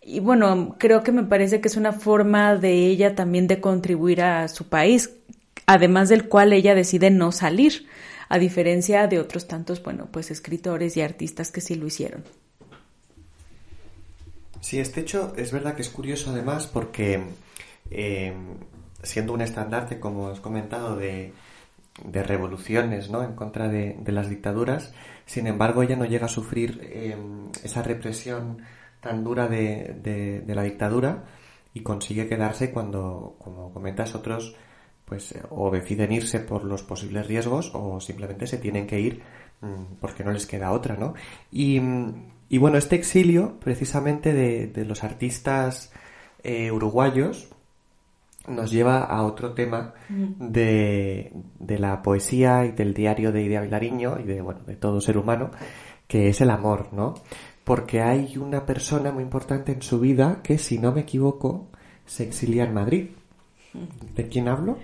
[0.00, 4.22] Y bueno, creo que me parece que es una forma de ella también de contribuir
[4.22, 5.10] a su país,
[5.66, 7.86] además del cual ella decide no salir,
[8.30, 12.22] a diferencia de otros tantos, bueno, pues escritores y artistas que sí lo hicieron.
[14.60, 17.20] Sí, este hecho es verdad que es curioso además porque
[17.90, 18.32] eh,
[19.02, 21.32] siendo un estandarte, como has comentado, de,
[22.04, 23.24] de revoluciones ¿no?
[23.24, 24.92] en contra de, las dictaduras,
[25.26, 27.16] sin embargo ella no llega a sufrir eh,
[27.64, 28.58] esa represión
[29.00, 31.24] tan dura de, de, la dictadura
[31.74, 34.54] y consigue quedarse cuando, como comentas, otros
[35.10, 39.20] pues o deciden irse por los posibles riesgos o simplemente se tienen que ir
[39.60, 41.12] mm, porque no les queda otra, ¿no?
[41.52, 41.78] Y
[42.50, 45.92] y bueno, este exilio, precisamente de, los artistas
[46.42, 47.48] eh, uruguayos,
[48.48, 50.48] nos lleva a otro tema mm.
[50.50, 51.32] de,
[51.78, 55.52] la poesía y del diario de Idea Vilariño y de, bueno, de todo ser humano,
[56.08, 57.14] que es el amor, ¿no?
[57.62, 61.68] Porque hay una persona muy importante en su vida que, si no me equivoco,
[62.04, 63.10] se exilia en Madrid.
[64.16, 64.76] ¿De quién hablo?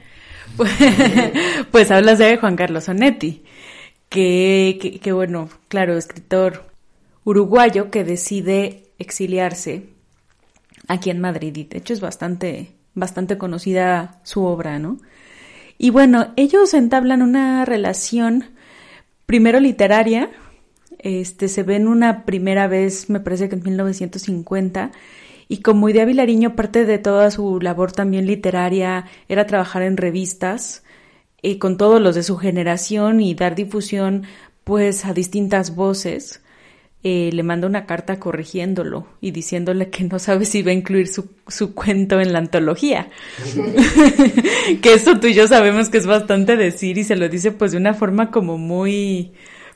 [1.71, 3.45] Pues, hablas de Juan Carlos Onetti,
[4.09, 6.71] que, que bueno, claro, escritor
[7.25, 9.91] uruguayo que decide exiliarse
[10.89, 11.57] aquí en Madrid.
[11.57, 14.99] Y de hecho es bastante, bastante conocida su obra, ¿no?
[15.79, 18.45] Y bueno, ellos entablan una relación
[19.27, 20.31] primero literaria,
[20.99, 24.93] este, se ven una primera vez, me parece que en 1950,
[25.49, 30.83] y como Idea Vilariño, parte de toda su labor también literaria era trabajar en revistas,
[31.43, 34.25] y con todos los de su generación y dar difusión
[34.65, 36.41] pues a distintas voces.
[37.05, 41.07] Eh, le manda una carta corrigiéndolo y diciéndole que no sabe si va a incluir
[41.07, 43.11] su, su cuento en la antología.
[44.83, 47.71] que eso tú y yo sabemos que es bastante decir y se lo dice pues
[47.71, 49.35] de una forma como muy,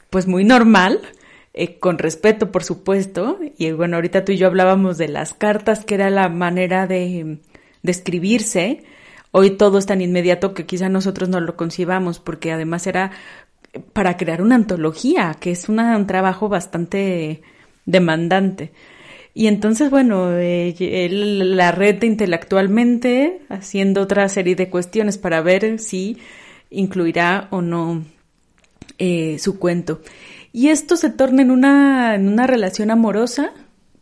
[0.08, 0.98] pues muy normal.
[1.52, 3.38] Eh, con respeto, por supuesto.
[3.58, 7.38] Y bueno, ahorita tú y yo hablábamos de las cartas, que era la manera de,
[7.82, 8.84] escribirse.
[9.32, 13.12] Hoy todo es tan inmediato que quizá nosotros no lo concibamos, porque además era
[13.92, 17.42] para crear una antología, que es un trabajo bastante
[17.84, 18.72] demandante.
[19.34, 25.78] Y entonces, bueno, eh, él la red intelectualmente, haciendo otra serie de cuestiones para ver
[25.78, 26.18] si
[26.70, 28.04] incluirá o no
[28.98, 30.00] eh, su cuento.
[30.52, 33.52] Y esto se torna en una, en una relación amorosa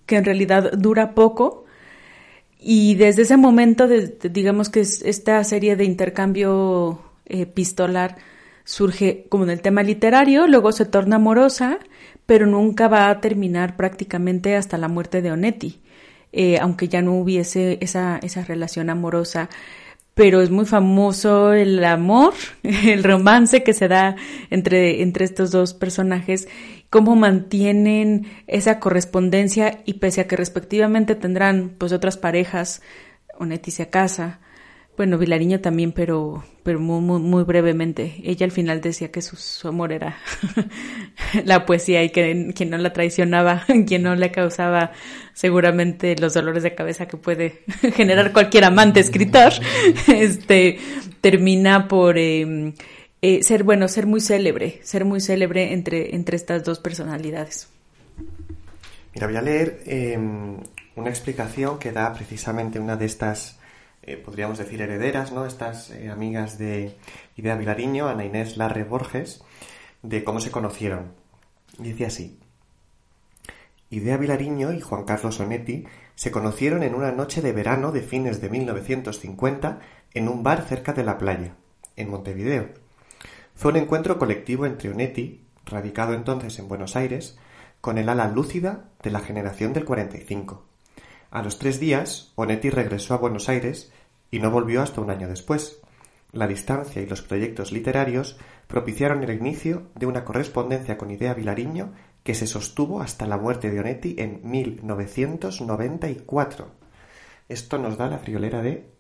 [0.06, 1.64] que en realidad dura poco.
[2.58, 8.16] Y desde ese momento, digamos que es esta serie de intercambio epistolar
[8.64, 11.78] surge como en el tema literario, luego se torna amorosa,
[12.26, 15.80] pero nunca va a terminar prácticamente hasta la muerte de Onetti,
[16.32, 19.48] eh, aunque ya no hubiese esa, esa relación amorosa.
[20.18, 24.16] Pero es muy famoso el amor, el romance que se da
[24.50, 26.48] entre, entre estos dos personajes,
[26.90, 32.82] cómo mantienen esa correspondencia y pese a que respectivamente tendrán pues otras parejas,
[33.38, 34.40] Onetti se casa,
[34.98, 38.16] bueno, Vilariño también, pero, pero muy, muy, brevemente.
[38.24, 40.18] Ella al final decía que su, amor era
[41.44, 44.90] la poesía y que quien no la traicionaba, quien no le causaba
[45.34, 47.60] seguramente los dolores de cabeza que puede
[47.94, 49.52] generar cualquier amante escritor,
[50.08, 50.80] este,
[51.20, 52.72] termina por em,
[53.22, 57.68] eh, ser, bueno, ser muy célebre, ser muy célebre entre, entre estas dos personalidades.
[59.14, 60.56] Mira, voy a leer em,
[60.96, 63.57] una explicación que da precisamente una de estas
[64.02, 65.44] eh, podríamos decir, herederas, ¿no?
[65.44, 66.96] Estas eh, amigas de
[67.36, 69.42] Idea Vilariño, Ana Inés Larre Borges,
[70.02, 71.12] de cómo se conocieron.
[71.78, 72.38] Y dice así.
[73.90, 78.40] Idea Vilariño y Juan Carlos Onetti se conocieron en una noche de verano de fines
[78.40, 79.80] de 1950
[80.14, 81.54] en un bar cerca de la playa,
[81.96, 82.68] en Montevideo.
[83.54, 87.38] Fue un encuentro colectivo entre Onetti, radicado entonces en Buenos Aires,
[87.80, 90.67] con el ala lúcida de la generación del 45.
[91.30, 93.92] A los tres días, Onetti regresó a Buenos Aires
[94.30, 95.82] y no volvió hasta un año después.
[96.32, 101.92] La distancia y los proyectos literarios propiciaron el inicio de una correspondencia con Idea Vilariño
[102.22, 106.70] que se sostuvo hasta la muerte de Onetti en 1994.
[107.48, 108.90] Esto nos da la friolera de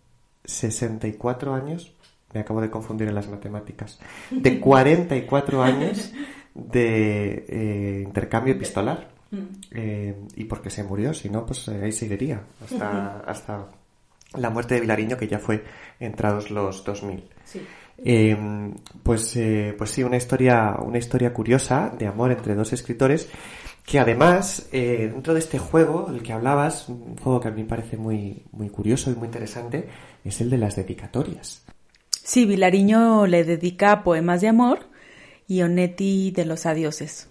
[0.44, 1.94] 64 años,
[2.32, 6.12] me acabo de confundir en las matemáticas, de 44 años
[6.54, 9.17] de eh, intercambio epistolar.
[9.30, 9.36] Mm.
[9.72, 13.66] Eh, y porque se murió, si no, pues eh, ahí seguiría hasta, hasta
[14.34, 15.64] la muerte de Vilariño, que ya fue
[16.00, 17.24] entrados los 2000.
[17.44, 17.66] Sí.
[19.02, 19.38] pues,
[19.76, 23.28] pues sí, una historia, una historia curiosa de amor entre dos escritores
[23.84, 27.68] que además, dentro de este juego, el que hablabas, un juego que a mí me
[27.68, 29.88] parece muy, muy curioso y muy interesante,
[30.22, 31.64] es el de las dedicatorias.
[32.10, 34.80] Sí, Vilariño le dedica poemas de amor
[35.46, 37.26] y Onetti de los adioses.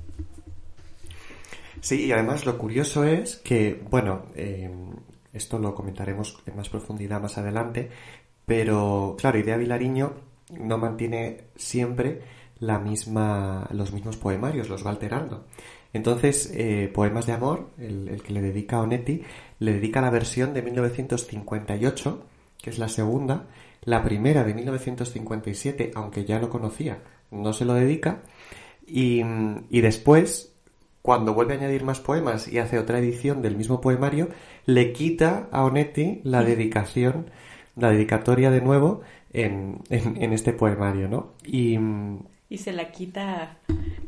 [1.82, 4.70] Sí, y además lo curioso es que, bueno, eh,
[5.34, 7.90] esto lo comentaremos en más profundidad más adelante,
[8.46, 10.13] pero claro, Idea Vilariño
[10.60, 12.22] no mantiene siempre
[12.60, 15.46] la misma, los mismos poemarios, los va alterando.
[15.94, 19.24] Entonces, eh, Poemas de Amor, el, que le dedica a Onetti,
[19.60, 22.26] le dedica la versión de 1958,
[22.62, 23.48] que es la segunda,
[23.84, 28.24] la primera de 1957, aunque ya lo conocía, no se lo dedica.
[28.86, 29.22] Y,
[29.82, 30.54] después,
[31.08, 34.28] cuando vuelve a añadir más poemas y hace otra edición del mismo poemario,
[34.65, 37.30] le quita a Onetti la dedicación,
[37.78, 41.32] la dedicatoria de nuevo en, en, este poemario, ¿no?
[41.46, 41.80] Y,
[42.50, 43.58] y se la quita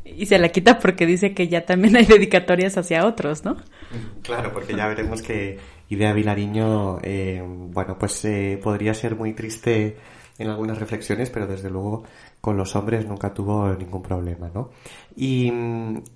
[0.04, 3.56] y se la quita porque dice que ya también hay dedicatorias hacia otros, ¿no?
[4.22, 5.58] Claro, porque ya veremos que
[5.88, 9.96] Idea Vilariño, eh, bueno, pues eh, podría ser muy triste
[10.38, 12.04] en algunas reflexiones, pero desde luego
[12.42, 14.70] con los hombres nunca tuvo ningún problema, ¿no?
[15.16, 15.52] Y,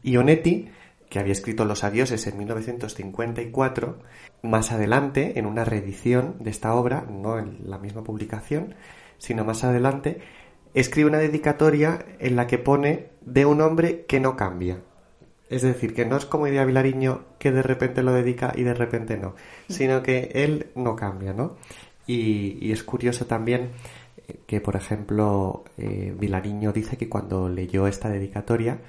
[0.01, 0.69] y Onetti,
[1.09, 3.99] que había escrito Los Adioses en 1954,
[4.41, 8.75] más adelante, en una reedición de esta obra, no en la misma publicación,
[9.17, 10.21] sino más adelante,
[10.73, 14.81] escribe una dedicatoria en la que pone de un hombre que no cambia.
[15.49, 18.73] Es decir, que no es como Idea Vilariño que de repente lo dedica y de
[18.73, 19.35] repente no,
[19.69, 21.57] sino que él no cambia, ¿no?
[22.07, 23.69] Y, es curioso también
[24.45, 28.79] que, por ejemplo, eh, Vilariño dice que cuando leyó esta dedicatoria,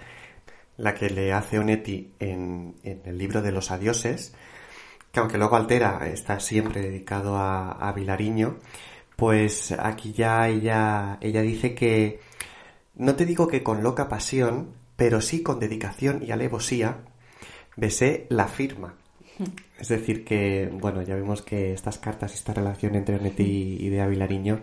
[0.77, 4.35] la que le hace Onetti en, el libro de los adioses,
[5.13, 8.59] que aunque luego altera, está siempre dedicado a, a Vilariño,
[9.17, 12.21] pues aquí ya ella, ella dice que
[12.97, 16.99] no te digo que con loca pasión, pero sí con dedicación y alevosía,
[17.77, 18.95] besé la firma.
[19.79, 24.01] Es decir, que, bueno, ya vimos que estas cartas, esta relación entre Onetti y de
[24.01, 24.61] Avilariño,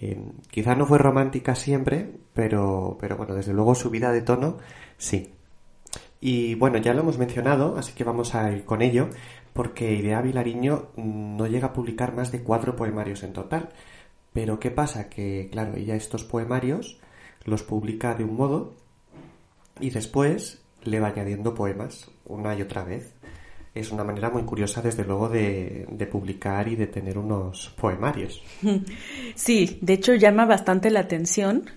[0.00, 4.58] eh, quizá no fue romántica siempre, pero, pero bueno, desde luego su vida de tono,
[4.98, 5.32] sí.
[6.20, 9.08] Y bueno, ya lo hemos mencionado, así que vamos a ir con ello,
[9.52, 13.70] porque Idea Vilariño no llega a publicar más de cuatro poemarios en total.
[14.32, 15.08] Pero ¿qué pasa?
[15.08, 16.98] Que, claro, ella estos poemarios
[17.44, 18.74] los publica de un modo
[19.80, 23.14] y después le va añadiendo poemas una y otra vez.
[23.76, 28.42] Es una manera muy curiosa, desde luego, de, publicar y de tener unos poemarios.
[29.34, 31.68] Sí, de hecho llama bastante la atención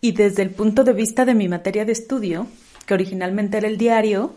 [0.00, 2.46] y desde el punto de vista de mi materia de estudio,
[2.86, 4.34] que originalmente era el diario,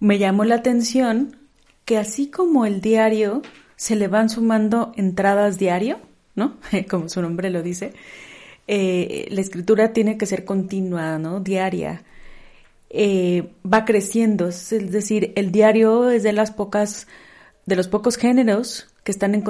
[0.00, 1.36] me llamó la atención
[1.84, 3.42] que así como el diario
[3.76, 6.00] se le van sumando entradas diario,
[6.34, 6.56] ¿no?
[6.90, 7.92] Como su nombre lo dice,
[8.66, 11.38] eh, la escritura tiene que ser continua, ¿no?
[11.38, 12.02] Diaria.
[12.90, 17.06] Eh, va creciendo, es decir, el diario es de las pocas,
[17.66, 19.42] de los pocos géneros que están en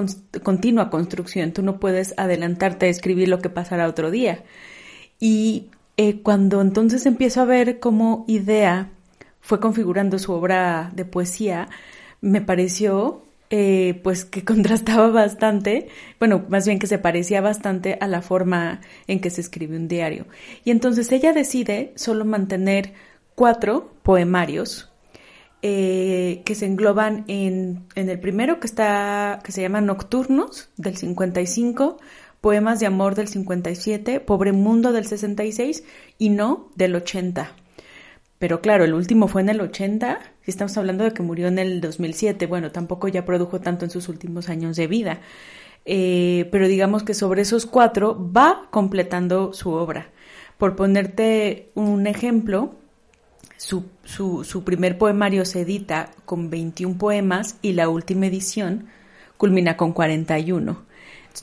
[0.43, 1.53] continua construcción.
[1.53, 4.45] Tú no puedes adelantarte a escribir lo que pasará otro día.
[5.19, 8.91] Y eh, cuando entonces empiezo a ver cómo Idea
[9.41, 11.69] fue configurando su obra de poesía,
[12.21, 18.09] me pareció eh, pues que contrastaba bastante, bueno, más bien que se parecía bastante a
[18.09, 20.27] la forma en que se escribe un diario.
[20.65, 22.93] Y entonces ella decide solo mantener
[23.37, 24.91] cuatro poemarios
[25.63, 30.97] eh, que se engloban en, en, el primero que está, que se llama Nocturnos del
[30.97, 31.99] 55,
[32.41, 35.85] Poemas de Amor del 57, Pobre Mundo del 66
[36.19, 37.53] y No del 80.
[38.39, 41.59] Pero claro, el último fue en el 80, si estamos hablando de que murió en
[41.59, 45.21] el 2007, bueno, tampoco ya produjo tanto en sus últimos años de vida.
[45.87, 50.11] Eh, pero digamos que sobre esos cuatro va completando su obra.
[50.59, 52.77] Por ponerte un ejemplo,
[53.57, 58.89] su, su, primer poemario se edita con 21 poemas y la última edición
[59.37, 60.85] culmina con 41.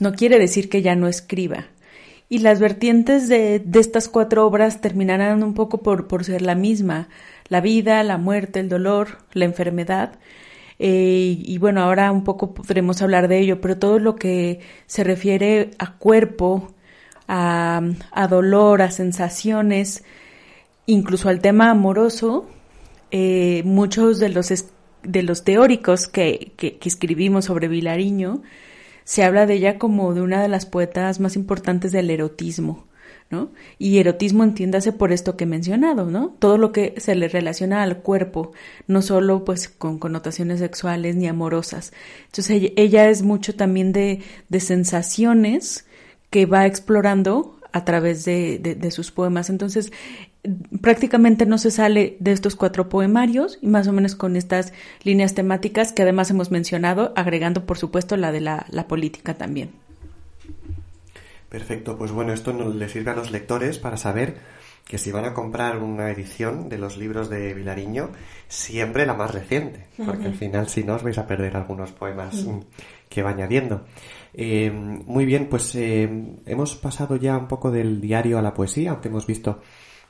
[0.00, 1.66] no quiere decir que ya no escriba,
[2.28, 6.54] y las vertientes de, de estas cuatro obras terminarán un poco por, por, ser la
[6.54, 7.08] misma,
[7.48, 10.18] la vida, la muerte, el dolor, la enfermedad.
[10.78, 15.04] Eh, y bueno, ahora un poco podremos hablar de ello, pero todo lo que se
[15.04, 16.74] refiere a cuerpo,
[17.28, 20.02] a, a dolor, a sensaciones,
[20.86, 22.46] incluso al tema amoroso,
[23.10, 24.50] eh, muchos de los
[25.04, 28.42] de los teóricos que, que, escribimos sobre Vilariño,
[29.04, 32.86] se habla de ella como de una de las poetas más importantes del erotismo.
[33.30, 33.50] ¿no?
[33.78, 36.36] Y erotismo entiéndase por esto que he mencionado, ¿no?
[36.38, 38.52] Todo lo que se le relaciona al cuerpo,
[38.86, 41.92] no solo pues con connotaciones sexuales ni amorosas.
[42.26, 44.20] Entonces ella, es mucho también de,
[44.50, 45.86] de, sensaciones
[46.30, 49.50] que va explorando a través de, de, sus poemas.
[49.50, 49.90] Entonces,
[50.80, 54.72] prácticamente no se sale de estos cuatro poemarios y más o menos con estas
[55.02, 59.70] líneas temáticas que además hemos mencionado, agregando por supuesto la de la, la política también.
[61.48, 64.38] Perfecto, pues bueno, esto nos le sirve a los lectores para saber
[64.84, 68.10] que si van a comprar una edición de los libros de Vilariño,
[68.48, 72.44] siempre la más reciente, porque al final si no os vais a perder algunos poemas
[73.08, 73.86] que va añadiendo.
[74.34, 78.90] Eh, muy bien, pues eh, hemos pasado ya un poco del diario a la poesía,
[78.90, 79.62] aunque hemos visto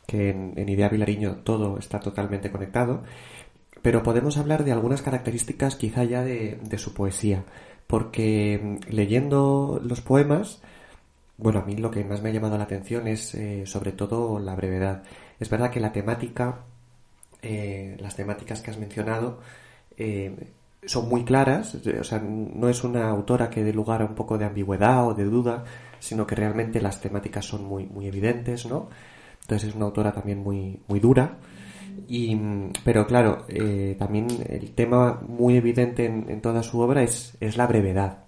[0.07, 3.03] que en, Idea Vilariño todo está totalmente conectado,
[3.83, 7.45] pero podemos hablar de algunas características quizá ya de, su poesía,
[7.87, 10.63] porque leyendo los poemas,
[11.37, 14.39] bueno, a mí lo que más me ha llamado la atención es eh, sobre todo
[14.39, 15.03] la brevedad.
[15.41, 16.61] Es verdad que la temática,
[17.43, 19.41] eh, las temáticas que has mencionado,
[19.97, 20.53] eh,
[20.87, 24.37] son muy claras, o sea, no es una autora que dé lugar a un poco
[24.39, 25.65] de ambigüedad o de duda,
[25.99, 28.89] sino que realmente las temáticas son muy, muy evidentes, ¿no?
[29.45, 31.37] Entonces es una autora también muy, muy dura.
[32.09, 32.37] Y,
[32.83, 33.47] pero claro,
[33.99, 38.25] también el tema muy evidente en, en toda su obra es, es la brevedad.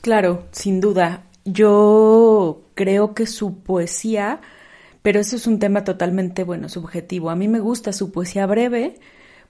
[0.00, 1.24] Claro, sin duda.
[1.44, 4.40] Yo creo que su poesía,
[5.02, 7.30] pero eso es un tema totalmente, bueno, subjetivo.
[7.30, 8.94] A mí me gusta su poesía breve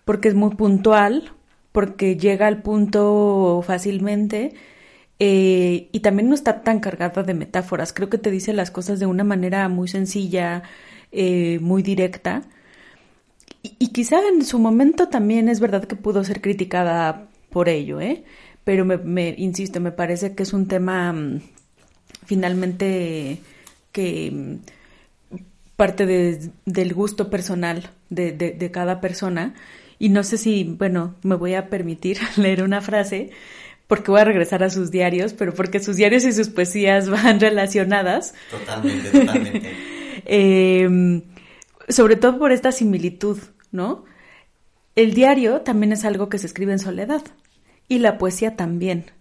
[0.04, 1.32] porque es muy puntual,
[1.72, 4.54] porque llega al punto fácilmente
[5.18, 7.92] eh, y también no está tan cargada de metáforas.
[7.92, 10.62] Creo que te dice las cosas de una manera muy sencilla,
[11.12, 12.42] eh, muy directa.
[13.62, 18.24] Y, quizá en su momento también es verdad que pudo ser criticada por ello, ¿eh?
[18.64, 21.40] Pero me, me insisto, me parece que es un tema mm,
[22.26, 23.40] finalmente
[23.92, 24.56] que mm,
[25.76, 26.06] parte
[26.64, 29.54] del gusto personal de, de, cada persona.
[29.98, 33.30] Y no sé si, bueno, me voy a permitir leer una frase
[33.88, 37.40] porque voy a regresar a sus diarios, pero porque sus diarios y sus poesías van
[37.40, 38.34] relacionadas.
[38.50, 39.72] Totalmente, totalmente.
[40.24, 41.22] Em,
[41.88, 43.38] sobre todo por esta similitud,
[43.70, 44.04] ¿no?
[44.96, 47.22] El diario también es algo que se escribe en soledad
[47.86, 49.12] y la poesía también.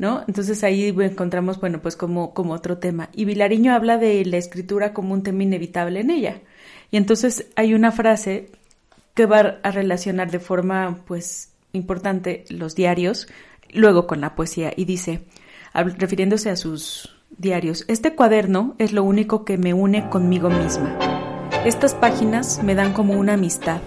[0.00, 0.24] ¿no?
[0.26, 3.10] Entonces ahí encontramos, bueno, pues como, como otro tema.
[3.12, 6.40] Y Vilariño habla de la escritura como un tema inevitable en ella.
[6.90, 8.48] Y entonces hay una frase
[9.14, 13.28] que va a relacionar de forma, pues, importante los diarios,
[13.72, 15.26] luego con la poesía, y dice,
[15.74, 20.98] refiriéndose a sus diarios, este cuaderno es lo único que me une conmigo misma.
[21.64, 23.80] Estas páginas me dan como una amistad.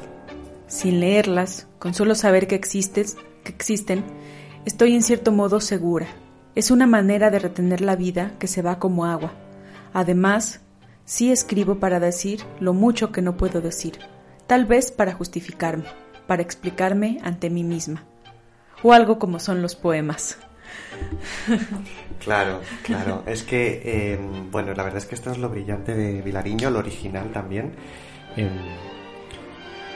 [0.67, 4.03] Sin leerlas, con solo saber que existes, que existen,
[4.65, 6.07] Estoy en cierto modo segura.
[6.55, 9.34] Es una manera de retener la vida que se va como agua.
[9.91, 10.61] Además,
[11.03, 13.99] sí escribo para decir lo mucho que no puedo decir,
[14.47, 15.84] tal vez para justificarme,
[16.27, 18.05] para explicarme ante mí misma.
[18.84, 20.38] O algo como son los poemas.
[22.19, 23.23] Claro, claro.
[23.25, 24.19] Es que, eh,
[24.51, 27.73] bueno, la verdad es que esto es lo brillante de Vilariño, lo original también.
[28.36, 28.49] Eh,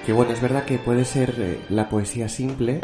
[0.07, 2.79] que bueno, es verdad que puede ser eh, la poesía simple,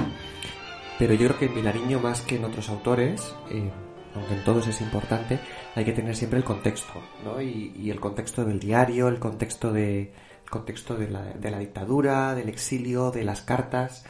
[1.00, 3.72] pero yo creo que en Vilariño, más que en otros autores, eh,
[4.14, 5.40] aunque en todos es importante,
[5.74, 7.42] hay que tener siempre el contexto, ¿no?
[7.42, 10.12] Y, el contexto del diario, el contexto de,
[10.50, 14.06] contexto de la, de la, dictadura, del exilio, de las cartas.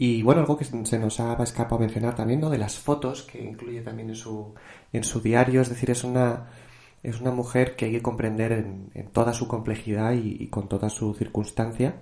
[0.00, 2.50] Y bueno, algo que se nos ha escapado mencionar también, ¿no?
[2.50, 4.54] De las fotos que incluye también en su,
[4.92, 5.60] en su diario.
[5.60, 6.46] Es decir, es una,
[7.02, 10.88] es una mujer que hay que comprender en, toda su complejidad y, y, con toda
[10.88, 11.96] su circunstancia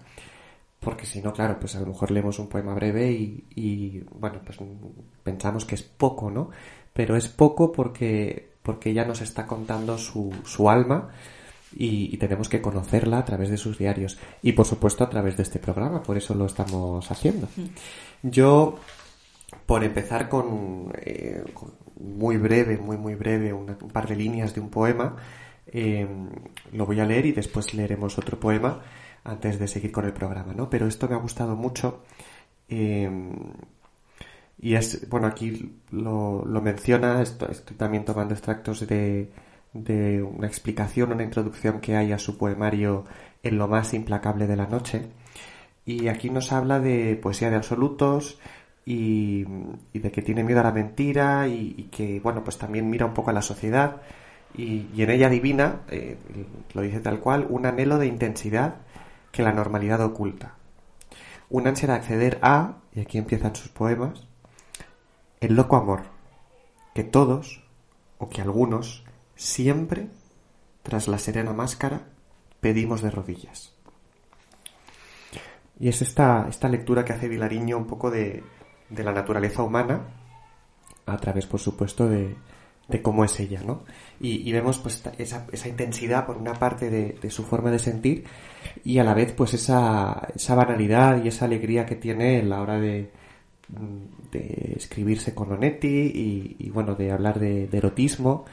[0.78, 4.58] porque si no, claro, pues a lo mejor leemos un poema breve y, bueno, pues
[5.22, 6.50] pensamos que es poco, ¿no?
[6.92, 11.08] Pero es poco porque, porque ella nos está contando su, su alma
[11.78, 15.42] y, tenemos que conocerla a través de sus diarios y por supuesto a través de
[15.42, 17.48] este programa, por eso lo estamos haciendo.
[18.22, 18.78] Yo,
[19.66, 21.44] por empezar con, eh,
[22.00, 25.16] muy breve, muy muy breve, un par de líneas de un poema,
[25.66, 26.06] eh,
[26.72, 28.80] lo voy a leer y después leeremos otro poema
[29.24, 30.70] antes de seguir con el programa, ¿no?
[30.70, 32.02] Pero esto me ha gustado mucho.
[32.68, 33.10] Eh,
[34.58, 39.30] y es, bueno, aquí lo, menciona, estoy, también tomando extractos de,
[39.84, 43.04] de una explicación, una introducción que hay a su poemario
[43.42, 45.06] En lo más implacable de la noche.
[45.84, 48.38] Y aquí nos habla de poesía de absolutos
[48.84, 49.44] y,
[49.92, 53.30] de que tiene miedo a la mentira y, que, bueno, pues también mira un poco
[53.30, 54.02] a la sociedad
[54.56, 56.16] y, en ella adivina, eh,
[56.74, 58.76] lo dice tal cual, un anhelo de intensidad
[59.32, 60.54] que la normalidad oculta.
[61.50, 64.26] una ansia de acceder a, y aquí empiezan sus poemas,
[65.40, 66.02] el loco amor,
[66.94, 67.62] que todos,
[68.18, 69.04] o que algunos,
[69.36, 70.08] siempre,
[70.82, 72.08] tras la serena máscara,
[72.60, 73.74] pedimos de rodillas.
[75.78, 78.42] Y es esta, esta lectura que hace Vilariño un poco de,
[78.88, 80.08] de la naturaleza humana,
[81.04, 82.34] a través, por supuesto, de,
[82.88, 83.84] de cómo es ella, ¿no?
[84.20, 88.24] Y, vemos pues esa, esa, intensidad por una parte de, de, su forma de sentir
[88.82, 92.62] y a la vez pues esa, esa banalidad y esa alegría que tiene en la
[92.62, 93.10] hora de,
[94.32, 98.44] de escribirse con Onetti y, bueno, de hablar de, erotismo.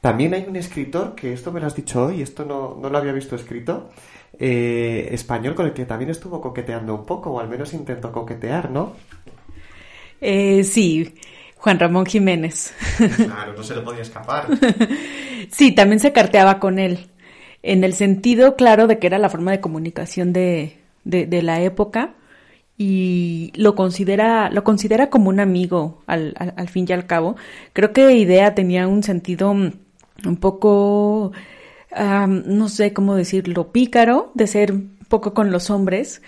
[0.00, 2.98] También hay un escritor, que esto me lo has dicho hoy, esto no, no lo
[2.98, 3.90] había visto escrito,
[4.38, 8.70] eh, español con el que también estuvo coqueteando un poco, o al menos intentó coquetear,
[8.70, 8.94] ¿no?
[10.22, 11.14] Eh, sí,
[11.56, 12.72] Juan Ramón Jiménez.
[13.16, 14.46] Claro, no se le podía escapar.
[15.50, 17.08] sí, también se carteaba con él,
[17.62, 21.60] en el sentido claro de que era la forma de comunicación de, de, de la
[21.60, 22.14] época
[22.78, 27.36] y lo considera, lo considera como un amigo al, al, al, fin y al cabo.
[27.74, 29.54] Creo que Idea tenía un sentido
[30.26, 31.32] un poco,
[31.96, 36.22] no sé cómo decirlo, pícaro, de ser un poco con los hombres.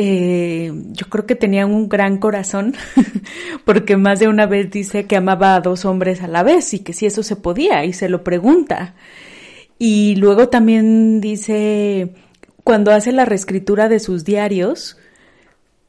[0.00, 2.74] Eh, yo creo que tenía un gran corazón,
[3.64, 6.78] porque más de una vez dice que amaba a dos hombres a la vez y
[6.78, 8.94] que si eso se podía y se lo pregunta.
[9.78, 12.14] Y luego también dice,
[12.62, 14.98] cuando hace la reescritura de sus diarios,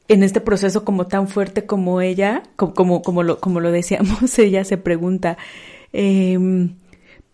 [0.08, 4.64] en este proceso como tan fuerte como ella, como, como, lo, como lo decíamos, ella
[4.64, 5.38] se pregunta,
[5.92, 6.36] eh,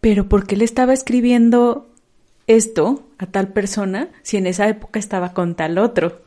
[0.01, 1.89] pero ¿por qué le estaba escribiendo
[2.47, 6.21] esto a tal persona si en esa época estaba con tal otro?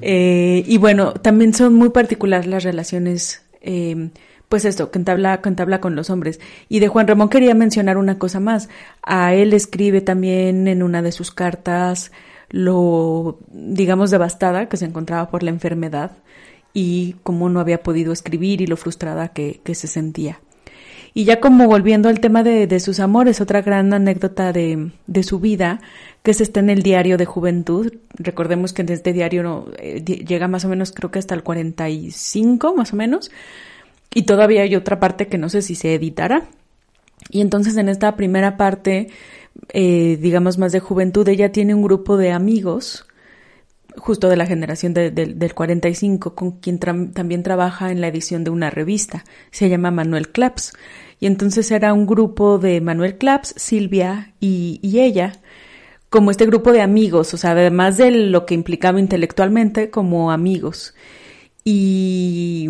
[0.00, 4.10] Eh, y bueno, también son muy particulares las relaciones, eh,
[4.48, 6.40] pues esto, que entabla, que entabla con los hombres.
[6.68, 8.68] Y de Juan Ramón quería mencionar una cosa más.
[9.02, 12.12] A él escribe también en una de sus cartas
[12.50, 16.12] lo, digamos, devastada que se encontraba por la enfermedad
[16.72, 20.40] y cómo no había podido escribir y lo frustrada que se sentía.
[21.18, 25.22] Y ya como volviendo al tema de, de sus amores, otra gran anécdota de, de,
[25.24, 25.80] su vida,
[26.22, 27.92] que es está en el diario de juventud.
[28.14, 31.42] Recordemos que en este diario no, eh, llega más o menos, creo que hasta el
[31.42, 33.32] 45, más o menos.
[34.14, 36.46] Y todavía hay otra parte que no sé si se editará.
[37.30, 39.08] Y entonces en esta primera parte,
[39.70, 43.06] eh, digamos más de juventud, ella tiene un grupo de amigos,
[43.96, 48.44] justo de la generación de, de, del 45, con quien también trabaja en la edición
[48.44, 49.24] de una revista.
[49.50, 50.74] Se llama Manuel Claps.
[51.20, 55.32] Y entonces era un grupo de Manuel Claps, Silvia y, ella,
[56.10, 60.94] como este grupo de amigos, o sea, además de lo que implicaba intelectualmente, como amigos.
[61.64, 62.68] Y,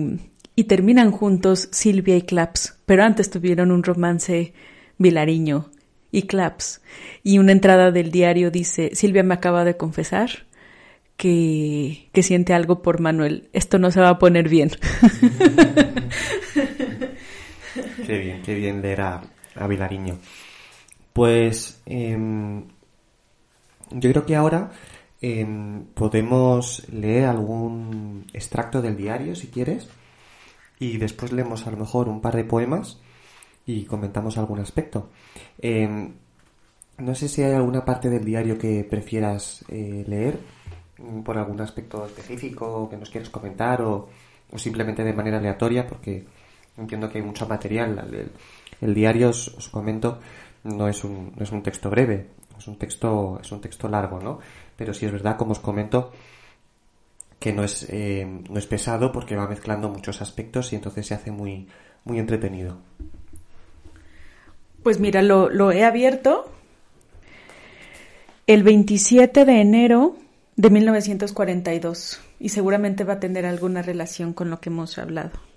[0.57, 4.55] y terminan juntos Silvia y Claps, pero antes tuvieron un romance
[4.97, 5.71] vilariño
[6.11, 6.81] y Claps.
[7.23, 10.47] Y una entrada del diario dice, Silvia me acaba de confesar
[11.19, 13.51] que, que siente algo por Manuel.
[13.53, 14.71] Esto no se va a poner bien.
[18.09, 19.21] qué bien, qué bien leer a,
[19.55, 20.17] a Vilariño.
[21.13, 22.17] Pues eh,
[23.91, 24.71] yo creo que ahora
[25.21, 25.47] eh,
[25.93, 29.89] podemos leer algún extracto del diario, si quieres,
[30.79, 32.99] y después leemos a lo mejor un par de poemas
[33.67, 35.11] y comentamos algún aspecto.
[35.61, 36.11] Eh,
[36.97, 40.41] no sé si hay alguna parte del diario que prefieras eh, leer
[41.25, 44.09] por algún aspecto específico que nos quieras comentar o,
[44.51, 46.25] o, simplemente de manera aleatoria porque
[46.79, 48.31] entiendo que hay mucho material.
[48.81, 50.21] El, diario, os, os, comento,
[50.65, 54.21] no es, un, no es un texto breve, es un texto, es un texto largo,
[54.21, 54.39] ¿no?
[54.77, 56.13] Pero sí es verdad, como os comento,
[57.39, 61.15] que no es, eh, no es pesado porque va mezclando muchos aspectos y entonces se
[61.15, 61.69] hace muy,
[62.05, 62.79] muy entretenido.
[64.83, 66.51] Pues mira, lo, lo he abierto
[68.47, 70.17] el 27 de enero
[70.57, 75.48] de 1942 y seguramente va a tener alguna relación con lo que hemos hablado.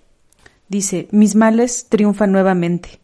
[0.72, 3.02] Dice, mis males triunfan nuevamente,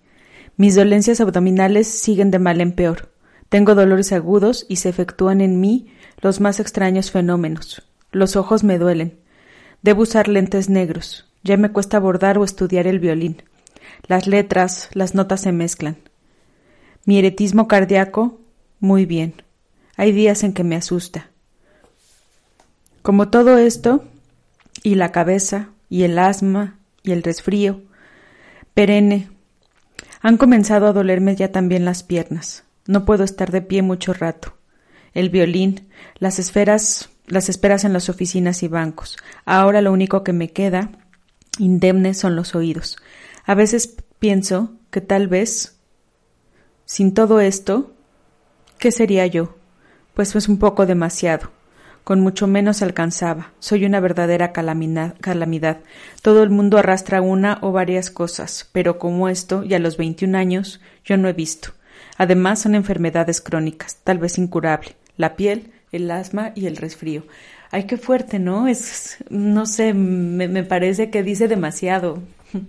[0.56, 3.12] mis dolencias abdominales siguen de mal en peor,
[3.50, 5.88] tengo dolores agudos y se efectúan en mí
[6.22, 7.84] los más extraños fenómenos.
[8.14, 9.20] Los ojos me duelen.
[9.82, 11.30] Debo usar lentes negros.
[11.44, 13.44] Ya me cuesta bordar o estudiar el violín.
[14.08, 15.98] Las letras, las notas se mezclan.
[17.04, 18.40] Mi eretismo cardíaco,
[18.80, 19.42] muy bien.
[19.98, 21.32] Hay días en que me asusta.
[23.02, 24.06] Como todo esto,
[24.84, 26.77] y la cabeza, y el asma,
[27.08, 27.82] y el resfrío,
[28.74, 29.30] perenne,
[30.22, 32.64] han comenzado a dolerme ya también las piernas.
[32.86, 34.58] No puedo estar de pie mucho rato.
[35.14, 39.18] El violín, las esferas, las esperas en las oficinas y bancos.
[39.46, 40.92] Ahora lo único que me queda
[41.60, 42.98] indemne son los oídos.
[43.46, 45.80] A veces pienso que tal vez,
[46.86, 47.94] sin todo esto,
[48.78, 49.56] ¿qué sería yo?
[50.14, 51.57] Pues es un poco demasiado.
[52.08, 53.52] Con mucho menos alcanzaba.
[53.60, 55.80] Soy una verdadera calamidad.
[56.22, 60.38] Todo el mundo arrastra una o varias cosas, pero como esto, y a los 21
[60.38, 61.72] años, yo no he visto.
[62.18, 64.96] Además, son enfermedades crónicas, tal vez incurables.
[65.18, 67.24] La piel, el asma y el resfrío.
[67.72, 68.70] Ay, qué fuerte, ¿no?
[68.70, 72.24] Es, no sé, me, parece que dice demasiado.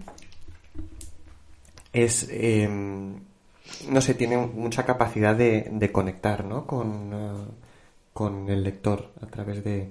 [1.93, 3.20] Es, em,
[3.89, 6.66] no sé, tiene mucha capacidad de, conectar, ¿no?
[6.66, 7.47] Con, uh,
[8.19, 9.91] con el lector a través de,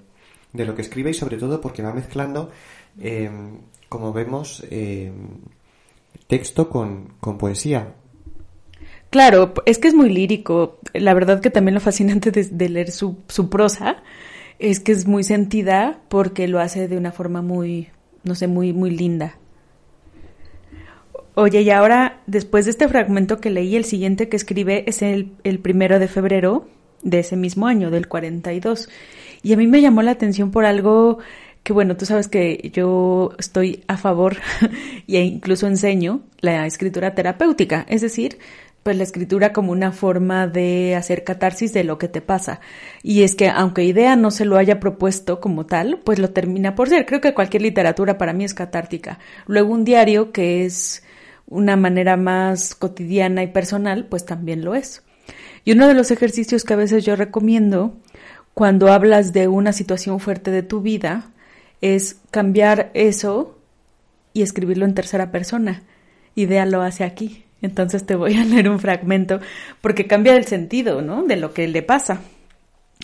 [0.51, 2.51] de, lo que escribe y sobre todo porque va mezclando,
[2.99, 5.13] em, como vemos, em,
[6.27, 7.93] texto con, con poesía.
[9.11, 10.79] Claro, es que es muy lírico.
[10.93, 14.03] La verdad que también lo fascinante de, leer su, su, prosa
[14.59, 17.87] es que es muy sentida porque lo hace de una forma muy,
[18.25, 19.37] no sé, muy, muy linda.
[21.33, 25.31] Oye, y ahora, después de este fragmento que leí, el siguiente que escribe es el,
[25.45, 26.67] el primero de febrero
[27.07, 28.89] de ese mismo año, del 42.
[29.41, 31.19] Y a mí me llamó la atención por algo
[31.63, 34.37] que, bueno, tú sabes que yo estoy a favor
[35.07, 38.37] e incluso enseño la escritura terapéutica, es decir,
[38.83, 42.59] pues la escritura como una forma de hacer catarsis de lo que te pasa.
[43.03, 46.75] Y es que aunque idea no se lo haya propuesto como tal, pues lo termina
[46.75, 47.05] por ser.
[47.05, 49.19] Creo que cualquier literatura para mí es catártica.
[49.45, 51.03] Luego un diario que es
[51.47, 55.03] una manera más cotidiana y personal, pues también lo es.
[55.67, 57.97] Y uno de los ejercicios que a veces yo recomiendo
[58.53, 61.29] cuando hablas de una situación fuerte de tu vida
[61.81, 63.59] es cambiar eso
[64.31, 65.83] y escribirlo en tercera persona.
[66.35, 67.43] Idea lo hace aquí.
[67.61, 69.41] Entonces te voy a leer un fragmento
[69.81, 71.23] porque cambia el sentido, ¿no?
[71.23, 72.21] De lo que le pasa.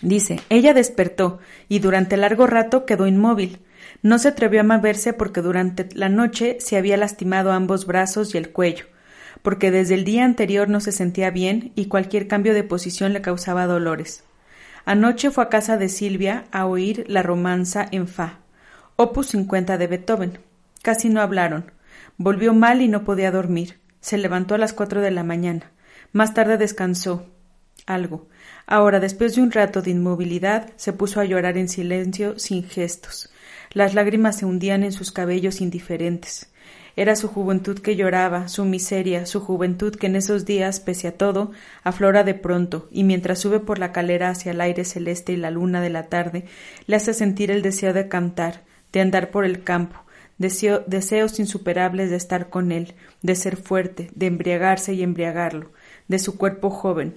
[0.02, 3.60] Dice, ella despertó y durante largo rato quedó inmóvil.
[4.04, 8.38] No se atrevió a moverse porque durante la noche se había lastimado ambos brazos y
[8.38, 8.86] el cuello,
[9.44, 13.22] porque desde el día anterior no se sentía bien y cualquier cambio de posición le
[13.22, 14.24] causaba dolores.
[14.86, 18.40] Anoche fue a casa de Silvia a oír la romanza en Fa,
[18.96, 20.40] opus 50 de Beethoven.
[20.82, 21.72] Casi no hablaron.
[22.18, 23.80] Volvió mal y no podía dormir.
[24.02, 25.72] Se levantó a las cuatro de la mañana.
[26.12, 27.26] Más tarde descansó.
[27.86, 28.28] Algo.
[28.66, 33.30] Ahora, después de un rato de inmovilidad, se puso a llorar en silencio, sin gestos.
[33.72, 36.53] Las lágrimas se hundían en sus cabellos indiferentes.
[36.96, 41.18] Era su juventud que lloraba, su miseria, su juventud que en esos días, pese a
[41.18, 41.52] todo,
[41.84, 45.50] aflora de pronto, y mientras sube por la calera hacia el aire celeste y la
[45.50, 46.46] luna de la tarde,
[46.86, 50.04] le hace sentir el deseo de cantar, de andar por el campo,
[50.38, 55.72] deseos insuperables de estar con él, de ser fuerte, de embriagarse y embriagarlo,
[56.08, 57.16] de su cuerpo joven.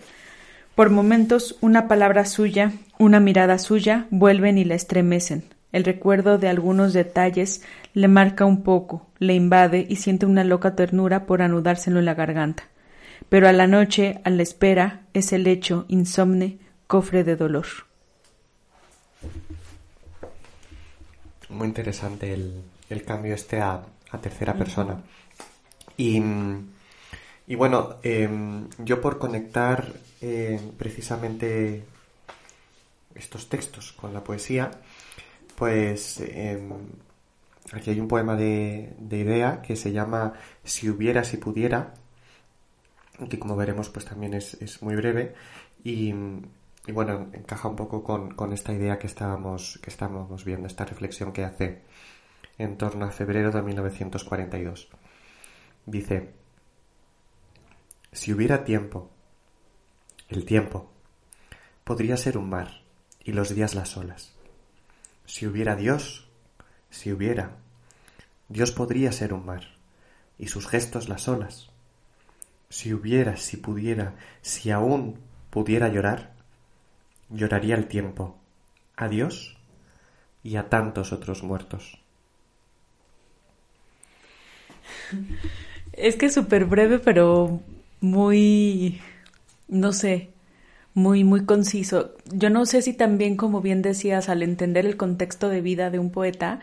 [0.74, 5.55] Por momentos una palabra suya, una mirada suya, vuelven y la estremecen.
[5.76, 7.60] El recuerdo de algunos detalles
[7.92, 12.14] le marca un poco, le invade y siente una loca ternura por anudárselo en la
[12.14, 12.62] garganta.
[13.28, 17.66] Pero a la noche, a la espera, es el hecho, insomne, cofre de dolor.
[21.50, 23.82] Muy interesante el, el cambio este a,
[24.22, 25.02] tercera persona.
[25.98, 26.22] Y,
[27.48, 31.84] y bueno, em, yo por conectar eh, precisamente
[33.14, 34.70] estos textos con la poesía,
[35.56, 36.70] pues em,
[37.72, 40.34] aquí hay un poema de, de, idea que se llama
[40.64, 41.94] Si hubiera, si pudiera,
[43.28, 45.34] que como veremos pues también es, es muy breve
[45.82, 46.14] y,
[46.86, 50.84] y, bueno, encaja un poco con, con, esta idea que estábamos, que estábamos viendo, esta
[50.84, 51.82] reflexión que hace
[52.58, 54.88] en torno a febrero de 1942.
[55.86, 56.32] Dice,
[58.12, 59.10] si hubiera tiempo,
[60.28, 60.90] el tiempo
[61.84, 62.82] podría ser un mar
[63.22, 64.35] y los días las olas.
[65.26, 66.28] Si hubiera Dios,
[66.90, 67.56] si hubiera,
[68.48, 69.76] Dios podría ser un mar
[70.38, 71.70] y sus gestos las olas.
[72.68, 75.18] Si hubiera, si pudiera, si aún
[75.50, 76.32] pudiera llorar,
[77.28, 78.36] lloraría el tiempo,
[78.96, 79.56] a Dios
[80.42, 81.98] y a tantos otros muertos.
[85.92, 87.60] Es que es súper breve, pero
[88.00, 89.00] muy,
[89.68, 90.30] no sé,
[90.96, 92.14] muy, muy conciso.
[92.32, 95.98] Yo no sé si también, como bien decías, al entender el contexto de vida de
[95.98, 96.60] un poeta,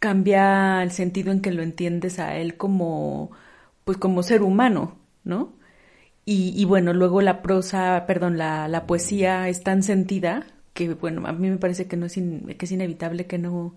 [0.00, 3.30] cambia el sentido en que lo entiendes a él como,
[3.84, 5.52] pues como ser humano, ¿no?
[6.24, 11.26] Y, y bueno, luego la prosa, perdón, la, la, poesía es tan sentida que, bueno,
[11.26, 13.76] a mí me parece que no es, que es inevitable que no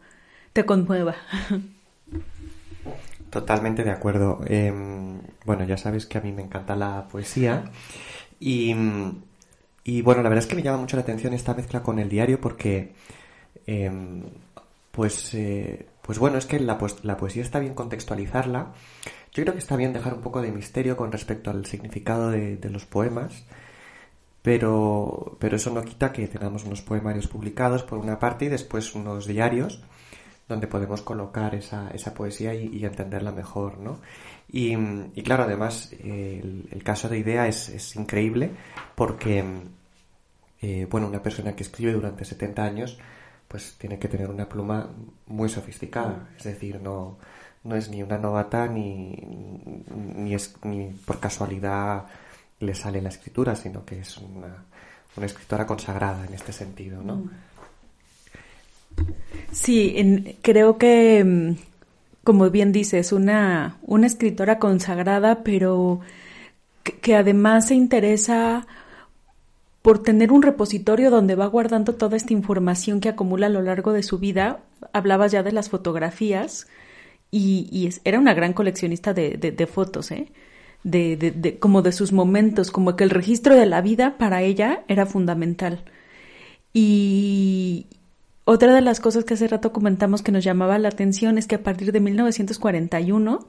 [0.54, 1.16] te conmueva.
[3.30, 4.42] Totalmente de acuerdo.
[4.48, 7.66] Em, bueno, ya sabes que a mí me encanta la poesía
[8.40, 8.76] y,
[9.84, 12.10] y, bueno, la verdad es que me llama mucho la atención esta mezcla con el
[12.10, 12.94] diario porque,
[13.68, 14.24] em,
[14.92, 18.74] pues, eh, pues bueno, es que la, la poesía está bien contextualizarla.
[19.34, 22.58] Yo creo que está bien dejar un poco de misterio con respecto al significado de,
[22.58, 23.46] de los poemas
[24.44, 28.94] pero, pero eso no quita que tengamos unos poemarios publicados por una parte y después
[28.94, 29.82] unos diarios
[30.54, 34.00] donde podemos colocar esa, esa poesía y, entenderla mejor, ¿no?
[34.48, 34.76] Y,
[35.24, 38.52] claro, además, el, caso de Idea es, increíble
[38.96, 39.44] porque,
[40.62, 42.98] eh, bueno, una persona que escribe durante 70 años,
[43.48, 44.90] pues tiene que tener una pluma
[45.28, 47.18] muy sofisticada, es decir, no,
[47.64, 49.16] no es ni una novata ni,
[50.16, 52.06] ni, es, ni por casualidad
[52.60, 54.66] le sale la escritura, sino que es una,
[55.18, 57.16] una escritora consagrada en este sentido, ¿no?
[57.16, 57.30] Mm.
[59.54, 61.56] Sí, creo que, mm,
[62.24, 66.02] como bien dices, una, escritora consagrada, pero
[66.84, 68.68] que, además se interesa
[69.82, 73.94] por tener un repositorio donde va guardando toda esta información que acumula a lo largo
[73.94, 74.62] de su vida.
[74.94, 76.68] Hablabas ya de las fotografías
[77.32, 80.32] y, era una gran coleccionista de, de, fotos, ¿eh?
[80.84, 84.84] De, de, como de sus momentos, como que el registro de la vida para ella
[84.88, 85.84] era fundamental.
[86.74, 87.88] Y,
[88.46, 91.56] otra de las cosas que hace rato comentamos que nos llamaba la atención es que
[91.56, 93.48] a partir de 1941,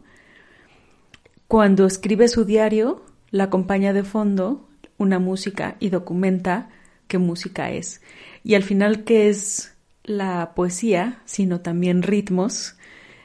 [1.49, 6.71] cuando escribe su diario, la acompaña de fondo una música y documenta
[7.09, 8.01] qué música es.
[8.43, 9.75] Y al final, ¿qué es
[10.05, 11.23] la poesía?
[11.25, 12.77] Sino también ritmos,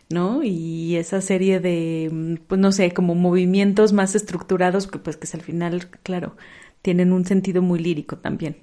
[0.10, 0.42] ¿no?
[0.44, 5.44] Y esa serie de, pues no sé, como movimientos más estructurados, que pues que al
[5.44, 6.36] final, claro,
[6.82, 8.58] tienen un sentido muy lírico también.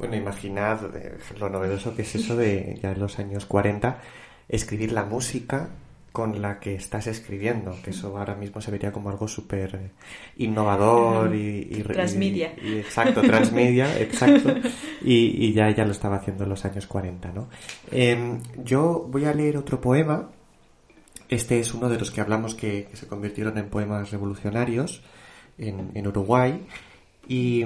[0.00, 4.00] Bueno, imaginad eh, lo novedoso que es eso de ya en los años 40,
[4.48, 5.68] escribir la música
[6.10, 9.92] con la que estás escribiendo, que eso ahora mismo se vería como algo súper
[10.38, 12.54] innovador y, Transmedia.
[12.62, 14.54] exacto, transmedia, exacto.
[15.02, 17.50] Y, ya ya lo estaba haciendo en los años 40, ¿no?
[17.92, 20.30] Em, yo voy a leer otro poema.
[21.28, 25.02] Este es uno de los que hablamos que, se convirtieron en poemas revolucionarios
[25.58, 26.66] en, en Uruguay.
[27.28, 27.64] Y,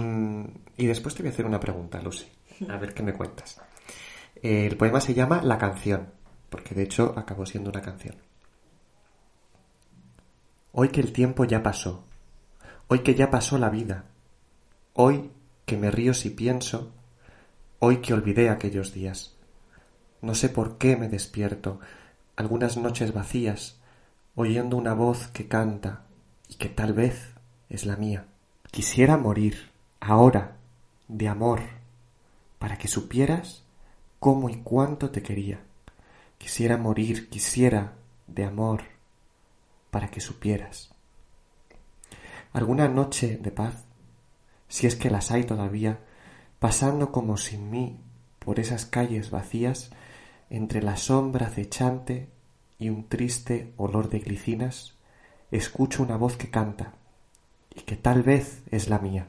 [0.76, 2.26] y después te voy a hacer una pregunta, Lucy.
[2.68, 3.60] A ver qué me cuentas.
[4.42, 6.08] El poema se llama La canción,
[6.50, 8.16] porque de hecho acabó siendo una canción.
[10.72, 12.04] Hoy que el tiempo ya pasó,
[12.88, 14.06] hoy que ya pasó la vida,
[14.92, 15.30] hoy
[15.64, 16.92] que me río si pienso,
[17.78, 19.36] hoy que olvidé aquellos días.
[20.20, 21.78] No sé por qué me despierto
[22.36, 23.80] algunas noches vacías,
[24.34, 26.06] oyendo una voz que canta
[26.48, 27.34] y que tal vez
[27.68, 28.26] es la mía.
[28.70, 29.70] Quisiera morir
[30.00, 30.56] ahora
[31.08, 31.60] de amor,
[32.58, 33.62] para que supieras
[34.18, 35.60] cómo y cuánto te quería.
[36.38, 37.92] Quisiera morir, quisiera
[38.26, 38.82] de amor,
[39.90, 40.90] para que supieras.
[42.52, 43.84] Alguna noche de paz,
[44.68, 46.00] si es que las hay todavía,
[46.58, 48.00] pasando como sin mí
[48.38, 49.90] por esas calles vacías,
[50.50, 52.28] entre la sombra acechante
[52.78, 54.94] y un triste olor de glicinas,
[55.50, 56.94] escucho una voz que canta,
[57.74, 59.28] y que tal vez es la mía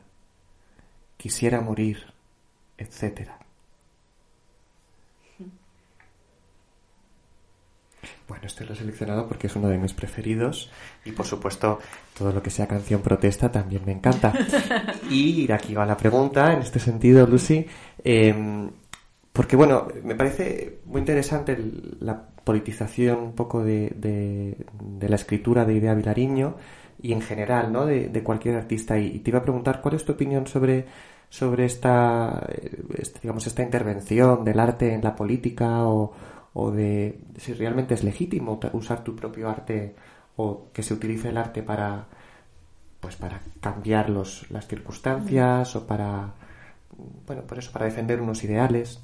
[1.26, 1.97] quisiera morir,
[2.78, 3.32] etc.
[8.28, 10.69] Bueno, este lo he seleccionado porque es uno de mis preferidos
[11.03, 11.80] y por supuesto
[12.15, 14.32] todo lo que sea canción protesta también me encanta.
[15.09, 17.65] Y aquí va la pregunta en este sentido, Lucy,
[18.03, 18.69] em,
[19.34, 21.57] porque bueno, me parece muy interesante
[22.01, 26.55] la politización un poco de, de, la escritura de Idea Vilariño
[27.01, 27.88] y en general, ¿no?
[27.88, 28.99] De, cualquier artista.
[28.99, 30.86] y, te iba a preguntar cuál es tu opinión sobre
[31.36, 32.47] sobre esta,
[32.97, 36.13] este, digamos, esta intervención del arte en la política o,
[36.53, 39.95] o de si realmente es legítimo usar tu propio arte
[40.38, 42.05] o que se utilice el arte para
[43.01, 46.31] pues para cambiar los, las circunstancias o para
[47.27, 49.01] bueno por eso para defender unos ideales.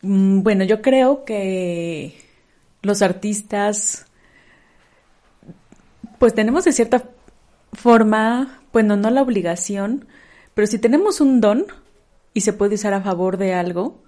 [0.00, 2.12] Mm, bueno yo creo que
[2.82, 4.06] los artistas
[6.18, 7.04] pues tenemos de cierta
[7.72, 10.06] forma bueno, no la obligación,
[10.54, 11.66] pero si tenemos un don
[12.34, 14.02] y se puede usar a favor de algo,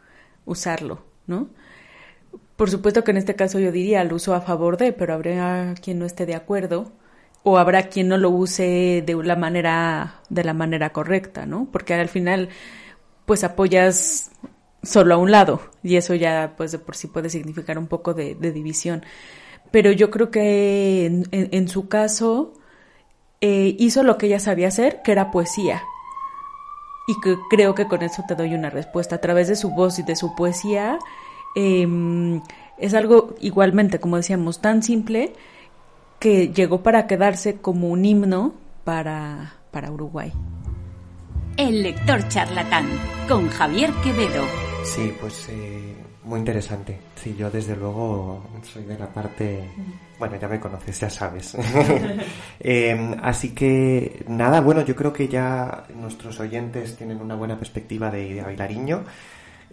[0.44, 1.48] usarlo, ¿no?
[2.56, 5.74] Por supuesto que en este caso yo diría el uso a favor de, pero habrá
[5.82, 6.92] quien no esté de acuerdo
[7.42, 11.68] o habrá quien no lo use de la manera de la manera correcta, ¿no?
[11.70, 12.48] Porque al final
[13.26, 14.30] pues apoyas
[14.82, 18.14] solo a un lado y eso ya pues de por sí puede significar un poco
[18.14, 19.04] de, división.
[19.70, 22.54] Pero yo creo que en su caso
[23.46, 25.82] eh, hizo lo que ella sabía hacer, que era poesía.
[27.06, 29.16] Y que creo que con eso te doy una respuesta.
[29.16, 30.98] A través de su voz y de su poesía,
[31.54, 32.40] em,
[32.78, 35.34] es algo igualmente, como decíamos, tan simple
[36.20, 40.32] que llegó para quedarse como un himno para, para Uruguay.
[41.58, 42.88] El lector charlatán
[43.28, 44.46] con Javier Quevedo.
[44.84, 46.98] Sí, pues eh, muy interesante.
[47.16, 49.68] Sí, yo desde luego soy de la parte...
[50.18, 51.56] Bueno, ya me conoces, ya sabes.
[52.60, 58.10] Em, así que nada, bueno, yo creo que ya nuestros oyentes tienen una buena perspectiva
[58.10, 59.04] de Idea Bailariño.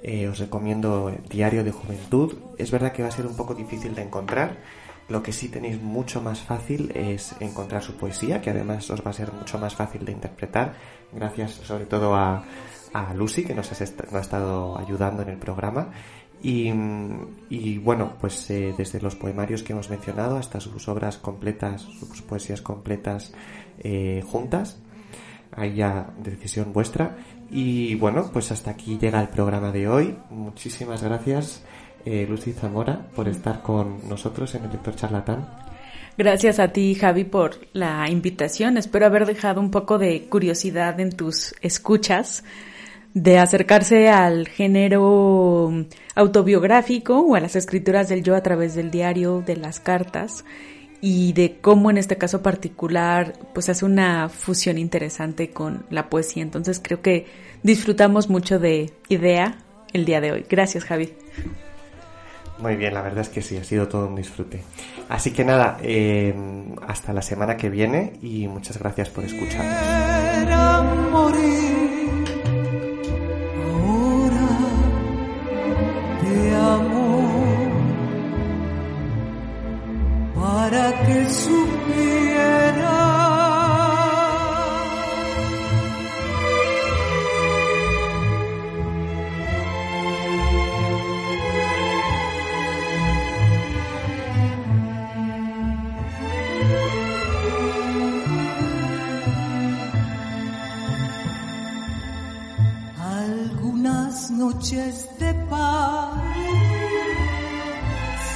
[0.03, 2.35] Eh, os recomiendo Diario de Juventud.
[2.57, 4.57] Es verdad que va a ser un poco difícil de encontrar.
[5.09, 9.11] Lo que sí tenéis mucho más fácil es encontrar su poesía, que además os va
[9.11, 10.73] a ser mucho más fácil de interpretar,
[11.11, 12.45] gracias sobre todo a,
[12.93, 15.89] a Lucy, que nos, ha estado ayudando en el programa.
[16.43, 22.21] Y, bueno, pues eh, desde los poemarios que hemos mencionado hasta sus obras completas, sus
[22.23, 23.33] poesías completas
[23.79, 24.79] eh, juntas,
[25.51, 27.17] ahí ya decisión vuestra.
[27.51, 30.17] Y bueno, pues hasta aquí llega el programa de hoy.
[30.29, 31.63] Muchísimas gracias,
[32.05, 35.47] eh, Lucy Zamora, por estar con nosotros en el Lector Charlatán.
[36.17, 38.77] Gracias a ti, Javi, por la invitación.
[38.77, 42.43] Espero haber dejado un poco de curiosidad en tus escuchas
[43.13, 45.85] de acercarse al género
[46.15, 50.45] autobiográfico o a las escrituras del yo a través del diario, de las cartas
[51.01, 56.43] y de cómo en este caso particular pues hace una fusión interesante con la poesía.
[56.43, 57.25] Entonces creo que
[57.63, 59.57] disfrutamos mucho de idea
[59.93, 60.45] el día de hoy.
[60.47, 61.13] Gracias Javi.
[62.59, 64.61] Muy bien, la verdad es que sí, ha sido todo un disfrute.
[65.09, 66.35] Así que nada, eh,
[66.87, 69.75] hasta la semana que viene y muchas gracias por escucharnos.
[80.71, 83.01] Para que supiera.
[102.97, 106.40] Algunas noches de paz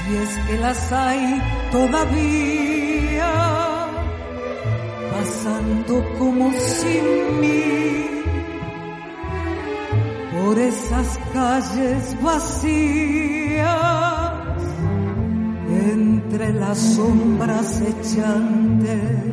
[0.06, 1.42] si es que las hay
[1.72, 3.32] todavía,
[5.12, 8.06] pasando como sin mí
[10.32, 13.66] por esas calles vacías,
[15.68, 19.24] entre las sombras echantes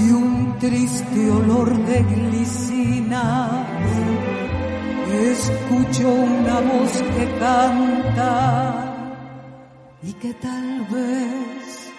[0.00, 3.66] y un triste olor de glicinas.
[5.10, 8.85] Escucho una voz que canta
[10.02, 11.92] y que tal vez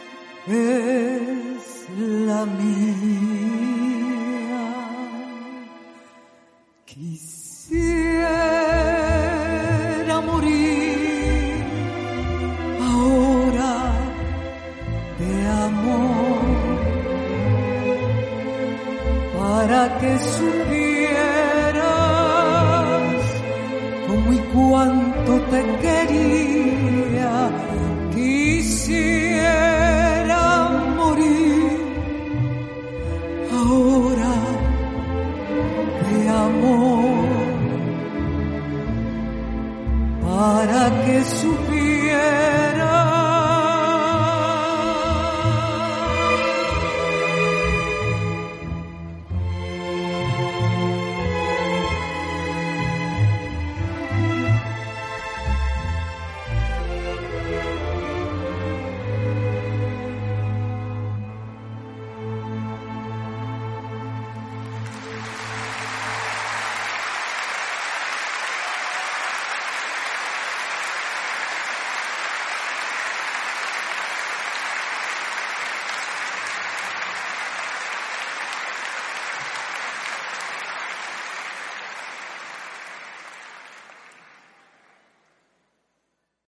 [0.47, 1.87] es
[2.27, 2.77] la mía.
[6.85, 8.21] Quisiera
[10.21, 11.63] morir
[12.79, 13.93] ahora
[15.19, 16.45] de amor
[19.37, 21.07] para que supieras
[24.07, 26.06] cómo y cuánto te quería
[28.87, 29.26] quisiera